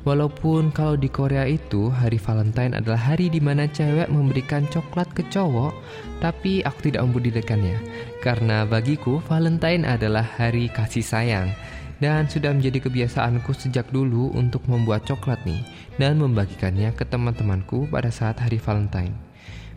walaupun 0.05 0.69
kalau 0.77 1.01
di 1.01 1.09
Korea 1.09 1.49
itu 1.49 1.88
hari 1.88 2.21
Valentine 2.21 2.77
adalah 2.77 3.01
hari 3.01 3.33
di 3.33 3.40
mana 3.40 3.64
cewek 3.64 4.12
memberikan 4.12 4.69
coklat 4.69 5.09
ke 5.16 5.25
cowok 5.33 5.73
Tapi 6.21 6.61
aku 6.61 6.92
tidak 6.92 7.09
membudidakannya 7.09 7.81
Karena 8.21 8.69
bagiku 8.69 9.25
Valentine 9.25 9.88
adalah 9.88 10.37
hari 10.37 10.69
kasih 10.69 11.01
sayang 11.01 11.49
dan 11.97 12.29
sudah 12.29 12.53
menjadi 12.53 12.85
kebiasaanku 12.85 13.57
sejak 13.57 13.88
dulu 13.88 14.29
untuk 14.37 14.61
membuat 14.69 15.09
coklat 15.09 15.40
nih 15.49 15.64
dan 15.97 16.21
membagikannya 16.21 16.93
ke 16.93 17.05
teman-temanku 17.09 17.89
pada 17.89 18.13
saat 18.13 18.41
hari 18.41 18.61
Valentine. 18.61 19.17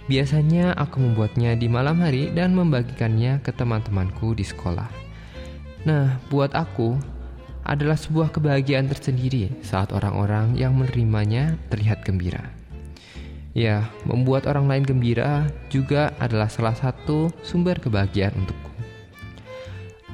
Biasanya 0.09 0.73
aku 0.73 0.99
membuatnya 0.99 1.53
di 1.53 1.69
malam 1.69 2.01
hari 2.01 2.33
dan 2.33 2.57
membagikannya 2.57 3.39
ke 3.45 3.53
teman-temanku 3.53 4.33
di 4.33 4.41
sekolah. 4.41 4.89
Nah, 5.85 6.17
buat 6.33 6.51
aku 6.57 6.97
adalah 7.61 7.93
sebuah 7.93 8.33
kebahagiaan 8.33 8.89
tersendiri 8.89 9.53
saat 9.61 9.93
orang-orang 9.93 10.57
yang 10.57 10.73
menerimanya 10.73 11.55
terlihat 11.69 12.01
gembira. 12.01 12.41
Ya, 13.53 13.85
membuat 14.09 14.49
orang 14.49 14.65
lain 14.65 14.85
gembira 14.85 15.45
juga 15.69 16.09
adalah 16.17 16.49
salah 16.49 16.73
satu 16.73 17.29
sumber 17.45 17.77
kebahagiaan 17.77 18.33
untukku. 18.33 18.73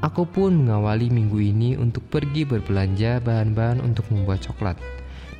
Aku 0.04 0.28
pun 0.28 0.54
mengawali 0.60 1.08
minggu 1.08 1.39
ini 1.39 1.80
untuk 1.80 2.04
pergi 2.12 2.44
berbelanja 2.44 3.24
bahan-bahan 3.24 3.80
untuk 3.80 4.12
membuat 4.12 4.44
coklat 4.44 4.76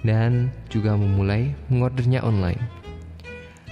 dan 0.05 0.53
juga 0.69 0.93
memulai 0.93 1.57
mengordernya 1.67 2.21
online. 2.21 2.61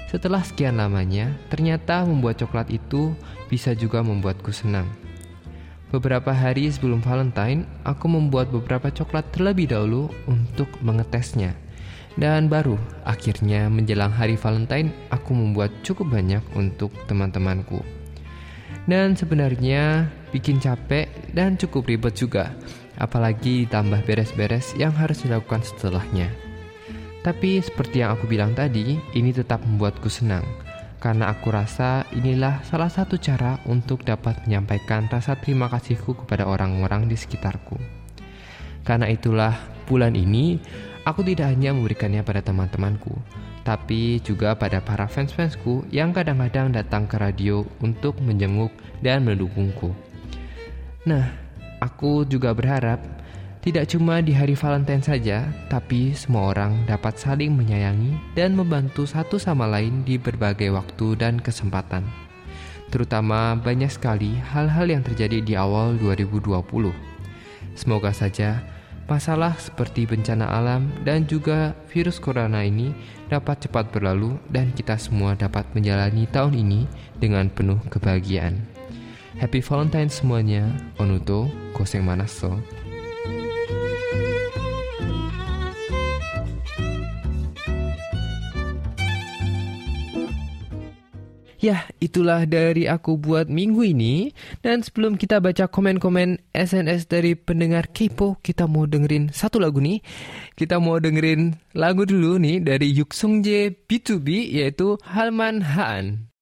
Setelah 0.09 0.41
sekian 0.45 0.77
lamanya, 0.77 1.33
ternyata 1.49 2.05
membuat 2.05 2.41
coklat 2.41 2.69
itu 2.69 3.13
bisa 3.49 3.73
juga 3.73 4.01
membuatku 4.01 4.49
senang. 4.53 4.85
Beberapa 5.93 6.33
hari 6.33 6.69
sebelum 6.73 7.05
Valentine, 7.05 7.69
aku 7.85 8.09
membuat 8.09 8.49
beberapa 8.49 8.89
coklat 8.89 9.29
terlebih 9.29 9.69
dahulu 9.69 10.09
untuk 10.25 10.69
mengetesnya. 10.81 11.53
Dan 12.13 12.45
baru 12.45 12.77
akhirnya 13.05 13.69
menjelang 13.73 14.13
hari 14.13 14.37
Valentine, 14.37 14.93
aku 15.09 15.33
membuat 15.33 15.73
cukup 15.81 16.13
banyak 16.13 16.41
untuk 16.53 16.93
teman-temanku. 17.09 17.81
Dan 18.85 19.17
sebenarnya 19.17 20.09
bikin 20.29 20.61
capek 20.61 21.09
dan 21.33 21.57
cukup 21.57 21.89
ribet 21.89 22.13
juga, 22.13 22.53
apalagi 22.97 23.65
ditambah 23.65 24.05
beres-beres 24.05 24.73
yang 24.77 24.93
harus 24.93 25.25
dilakukan 25.25 25.65
setelahnya. 25.65 26.29
Tapi 27.23 27.63
seperti 27.63 28.03
yang 28.03 28.19
aku 28.19 28.27
bilang 28.27 28.51
tadi, 28.51 28.99
ini 29.15 29.31
tetap 29.31 29.63
membuatku 29.63 30.11
senang. 30.11 30.43
Karena 30.99 31.31
aku 31.31 31.51
rasa 31.51 32.07
inilah 32.15 32.63
salah 32.63 32.87
satu 32.87 33.19
cara 33.19 33.59
untuk 33.67 34.03
dapat 34.07 34.43
menyampaikan 34.47 35.07
rasa 35.11 35.35
terima 35.35 35.67
kasihku 35.67 36.15
kepada 36.23 36.47
orang-orang 36.47 37.07
di 37.11 37.15
sekitarku. 37.15 37.75
Karena 38.83 39.07
itulah 39.07 39.55
bulan 39.87 40.15
ini 40.15 40.59
aku 41.03 41.23
tidak 41.23 41.51
hanya 41.55 41.75
memberikannya 41.75 42.23
pada 42.23 42.43
teman-temanku, 42.43 43.15
tapi 43.67 44.19
juga 44.23 44.55
pada 44.55 44.83
para 44.83 45.07
fans-fansku 45.07 45.87
yang 45.91 46.11
kadang-kadang 46.11 46.71
datang 46.75 47.07
ke 47.07 47.15
radio 47.19 47.63
untuk 47.79 48.19
menjenguk 48.19 48.71
dan 48.99 49.23
mendukungku. 49.27 49.91
Nah, 51.03 51.42
aku 51.83 52.23
juga 52.23 52.55
berharap 52.55 53.03
Tidak 53.63 53.87
cuma 53.95 54.19
di 54.19 54.35
hari 54.35 54.59
Valentine 54.59 54.99
saja, 54.99 55.47
tapi 55.71 56.11
semua 56.11 56.51
orang 56.51 56.83
dapat 56.83 57.15
saling 57.15 57.55
menyayangi 57.55 58.35
dan 58.35 58.59
membantu 58.59 59.07
satu 59.07 59.39
sama 59.39 59.63
lain 59.71 60.03
di 60.03 60.19
berbagai 60.19 60.67
waktu 60.75 61.15
dan 61.15 61.39
kesempatan. 61.39 62.03
Terutama 62.91 63.55
banyak 63.55 63.87
sekali 63.87 64.35
hal-hal 64.51 64.91
yang 64.91 64.99
terjadi 64.99 65.39
di 65.39 65.55
awal 65.55 65.95
2020. 65.95 66.91
Semoga 67.71 68.11
saja 68.11 68.67
masalah 69.07 69.55
seperti 69.55 70.11
bencana 70.11 70.43
alam 70.43 70.91
dan 71.07 71.23
juga 71.23 71.71
virus 71.87 72.19
corona 72.19 72.67
ini 72.67 72.91
dapat 73.31 73.63
cepat 73.63 73.95
berlalu 73.95 74.35
dan 74.51 74.75
kita 74.75 74.99
semua 74.99 75.39
dapat 75.39 75.63
menjalani 75.71 76.27
tahun 76.27 76.51
ini 76.51 76.83
dengan 77.15 77.47
penuh 77.47 77.79
kebahagiaan. 77.87 78.72
Happy 79.41 79.65
Valentine 79.65 80.09
semuanya, 80.13 80.69
Onuto 81.01 81.49
Koseng 81.73 82.05
Manaso. 82.05 82.61
Ya, 91.63 91.87
itulah 92.03 92.43
dari 92.43 92.91
aku 92.91 93.15
buat 93.15 93.47
minggu 93.47 93.87
ini. 93.87 94.35
Dan 94.59 94.83
sebelum 94.83 95.15
kita 95.15 95.39
baca 95.39 95.71
komen-komen 95.71 96.51
SNS 96.51 97.07
dari 97.07 97.39
pendengar 97.39 97.87
Kepo, 97.87 98.35
kita 98.43 98.67
mau 98.67 98.83
dengerin 98.83 99.31
satu 99.31 99.63
lagu 99.63 99.79
nih. 99.79 100.03
Kita 100.59 100.83
mau 100.83 100.99
dengerin 100.99 101.55
lagu 101.71 102.03
dulu 102.03 102.35
nih 102.35 102.59
dari 102.59 102.91
Yuksung 102.91 103.39
J 103.39 103.71
B2B 103.71 104.59
yaitu 104.59 104.99
Halman 105.07 105.63
Haan. 105.63 106.32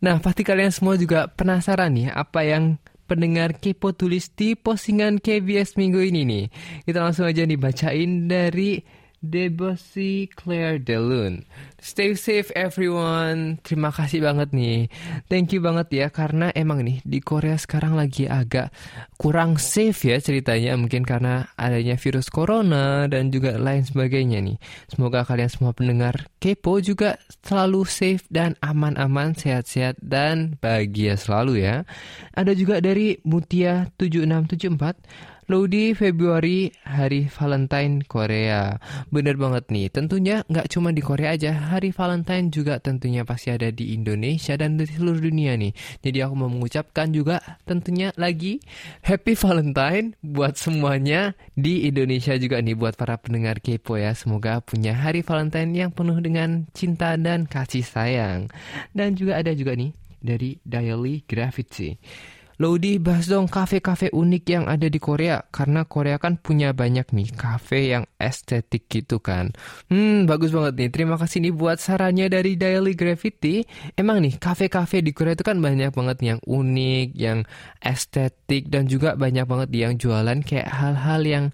Nah, 0.00 0.16
pasti 0.18 0.42
kalian 0.44 0.72
semua 0.72 0.96
juga 0.96 1.28
penasaran 1.28 1.92
nih 1.92 2.08
apa 2.08 2.40
yang 2.40 2.80
pendengar 3.04 3.58
Kepo 3.58 3.92
tulis 3.92 4.30
di 4.32 4.54
postingan 4.54 5.18
KBS 5.20 5.76
minggu 5.76 6.00
ini 6.00 6.22
nih. 6.22 6.44
Kita 6.86 7.04
langsung 7.04 7.26
aja 7.26 7.42
dibacain 7.42 8.30
dari 8.30 8.80
Debussy 9.20 10.32
Claire 10.32 10.80
Delun. 10.80 11.44
Stay 11.76 12.16
safe 12.16 12.48
everyone. 12.56 13.60
Terima 13.60 13.92
kasih 13.92 14.24
banget 14.24 14.56
nih. 14.56 14.88
Thank 15.28 15.52
you 15.52 15.60
banget 15.60 15.92
ya 15.92 16.06
karena 16.08 16.48
emang 16.56 16.80
nih 16.80 17.04
di 17.04 17.20
Korea 17.20 17.60
sekarang 17.60 18.00
lagi 18.00 18.24
agak 18.24 18.72
kurang 19.20 19.60
safe 19.60 20.08
ya 20.08 20.16
ceritanya 20.24 20.72
mungkin 20.80 21.04
karena 21.04 21.52
adanya 21.60 22.00
virus 22.00 22.32
corona 22.32 23.04
dan 23.12 23.28
juga 23.28 23.60
lain 23.60 23.84
sebagainya 23.84 24.40
nih. 24.40 24.56
Semoga 24.88 25.28
kalian 25.28 25.52
semua 25.52 25.76
pendengar 25.76 26.32
Kepo 26.40 26.80
juga 26.80 27.20
selalu 27.44 27.84
safe 27.84 28.24
dan 28.32 28.56
aman-aman, 28.64 29.36
sehat-sehat 29.36 30.00
dan 30.00 30.56
bahagia 30.64 31.20
selalu 31.20 31.60
ya. 31.60 31.84
Ada 32.32 32.56
juga 32.56 32.80
dari 32.80 33.20
Mutia 33.28 33.92
7674 34.00 35.39
Lodi 35.50 35.98
Februari 35.98 36.70
Hari 36.86 37.26
Valentine 37.26 38.06
Korea. 38.06 38.78
Bener 39.10 39.34
banget 39.34 39.66
nih, 39.66 39.90
tentunya 39.90 40.46
nggak 40.46 40.70
cuma 40.70 40.94
di 40.94 41.02
Korea 41.02 41.34
aja, 41.34 41.74
Hari 41.74 41.90
Valentine 41.90 42.54
juga 42.54 42.78
tentunya 42.78 43.26
pasti 43.26 43.50
ada 43.50 43.66
di 43.74 43.90
Indonesia 43.90 44.54
dan 44.54 44.78
di 44.78 44.86
seluruh 44.86 45.18
dunia 45.18 45.58
nih. 45.58 45.74
Jadi 46.06 46.22
aku 46.22 46.38
mau 46.38 46.46
mengucapkan 46.46 47.10
juga 47.10 47.42
tentunya 47.66 48.14
lagi 48.14 48.62
Happy 49.02 49.34
Valentine 49.34 50.14
buat 50.22 50.54
semuanya 50.54 51.34
di 51.58 51.82
Indonesia 51.90 52.38
juga 52.38 52.62
nih 52.62 52.78
buat 52.78 52.94
para 52.94 53.18
pendengar 53.18 53.58
Kepo 53.58 53.98
ya. 53.98 54.14
Semoga 54.14 54.62
punya 54.62 54.94
Hari 54.94 55.26
Valentine 55.26 55.74
yang 55.74 55.90
penuh 55.90 56.22
dengan 56.22 56.70
cinta 56.78 57.18
dan 57.18 57.50
kasih 57.50 57.82
sayang. 57.82 58.46
Dan 58.94 59.18
juga 59.18 59.42
ada 59.42 59.50
juga 59.50 59.74
nih 59.74 59.90
dari 60.22 60.62
Daily 60.62 61.26
Gravity. 61.26 61.98
Lodi 62.60 63.00
bahas 63.00 63.24
dong 63.24 63.48
kafe-kafe 63.48 64.12
unik 64.12 64.44
yang 64.44 64.64
ada 64.68 64.84
di 64.84 65.00
Korea 65.00 65.40
karena 65.48 65.88
Korea 65.88 66.20
kan 66.20 66.36
punya 66.36 66.76
banyak 66.76 67.08
nih 67.08 67.32
kafe 67.32 67.88
yang 67.88 68.04
estetik 68.20 68.84
gitu 68.92 69.16
kan. 69.16 69.56
Hmm, 69.88 70.28
bagus 70.28 70.52
banget 70.52 70.76
nih. 70.76 70.90
Terima 70.92 71.16
kasih 71.16 71.40
nih 71.40 71.56
buat 71.56 71.80
sarannya 71.80 72.28
dari 72.28 72.60
Daily 72.60 72.92
Gravity. 72.92 73.64
Emang 73.96 74.20
nih 74.20 74.36
kafe-kafe 74.36 75.00
di 75.00 75.16
Korea 75.16 75.32
itu 75.32 75.40
kan 75.40 75.56
banyak 75.56 75.88
banget 75.88 76.18
yang 76.20 76.38
unik, 76.44 77.08
yang 77.16 77.48
estetik 77.80 78.68
dan 78.68 78.84
juga 78.84 79.16
banyak 79.16 79.48
banget 79.48 79.68
yang 79.72 79.96
jualan 79.96 80.44
kayak 80.44 80.68
hal-hal 80.68 81.24
yang 81.24 81.44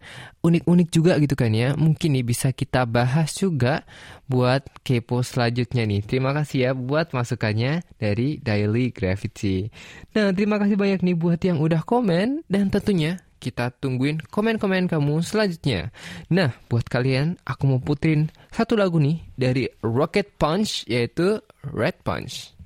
unik-unik 0.43 0.89
juga 0.91 1.23
gitu 1.23 1.39
kan 1.39 1.55
ya. 1.55 1.79
Mungkin 1.79 2.19
nih 2.19 2.27
bisa 2.27 2.51
kita 2.51 2.83
bahas 2.83 3.35
juga 3.35 3.87
buat 4.27 4.67
kepo 4.83 5.23
selanjutnya 5.23 5.87
nih. 5.87 6.03
Terima 6.03 6.35
kasih 6.35 6.59
ya 6.67 6.71
buat 6.75 7.15
masukannya 7.15 7.87
dari 7.99 8.43
Daily 8.43 8.91
Gravity. 8.91 9.71
Nah, 10.15 10.35
terima 10.35 10.59
kasih 10.59 10.75
banyak 10.75 10.96
nih 11.03 11.17
buat 11.17 11.41
yang 11.43 11.59
udah 11.61 11.83
komen 11.83 12.45
dan 12.47 12.69
tentunya 12.69 13.21
kita 13.37 13.73
tungguin 13.77 14.21
komen-komen 14.33 14.89
kamu 14.89 15.21
selanjutnya. 15.21 15.93
Nah, 16.33 16.57
buat 16.67 16.89
kalian 16.89 17.37
aku 17.45 17.63
mau 17.69 17.81
puterin 17.81 18.33
satu 18.49 18.75
lagu 18.75 18.97
nih 18.97 19.21
dari 19.37 19.69
Rocket 19.85 20.37
Punch 20.41 20.89
yaitu 20.89 21.41
Red 21.63 22.01
Punch. 22.01 22.57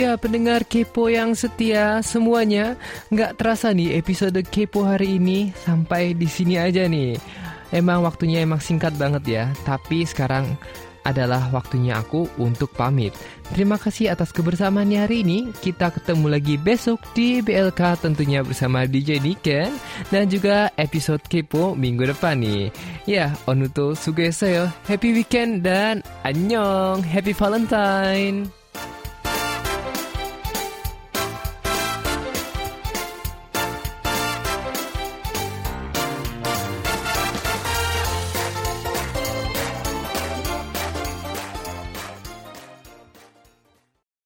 Ya 0.00 0.16
pendengar 0.16 0.64
Kepo 0.64 1.12
yang 1.12 1.36
setia 1.36 2.00
semuanya 2.00 2.80
Nggak 3.12 3.36
terasa 3.36 3.68
nih 3.68 4.00
episode 4.00 4.40
Kepo 4.48 4.88
hari 4.88 5.20
ini 5.20 5.52
sampai 5.52 6.16
di 6.16 6.24
sini 6.24 6.56
aja 6.56 6.88
nih. 6.88 7.20
Emang 7.68 8.08
waktunya 8.08 8.40
emang 8.40 8.64
singkat 8.64 8.96
banget 8.96 9.24
ya 9.28 9.44
Tapi 9.68 10.08
sekarang 10.08 10.56
adalah 11.04 11.52
waktunya 11.52 12.00
aku 12.00 12.28
untuk 12.40 12.72
pamit. 12.76 13.12
Terima 13.52 13.76
kasih 13.76 14.12
atas 14.12 14.32
kebersamaannya 14.32 15.04
hari 15.04 15.20
ini. 15.20 15.52
Kita 15.52 15.92
ketemu 15.92 16.32
lagi 16.32 16.56
besok 16.56 17.00
di 17.12 17.44
BLK 17.44 18.00
tentunya 18.00 18.40
bersama 18.40 18.88
DJ 18.88 19.20
Niken 19.20 19.68
Dan 20.08 20.32
juga 20.32 20.72
episode 20.80 21.20
Kepo 21.28 21.76
minggu 21.76 22.08
depan 22.08 22.40
nih. 22.40 22.72
Ya, 23.04 23.36
onuto 23.44 23.92
sugeseo 23.92 24.64
Happy 24.88 25.12
weekend 25.12 25.60
dan 25.60 26.00
annyeong. 26.24 27.04
Happy 27.04 27.36
Valentine 27.36 28.59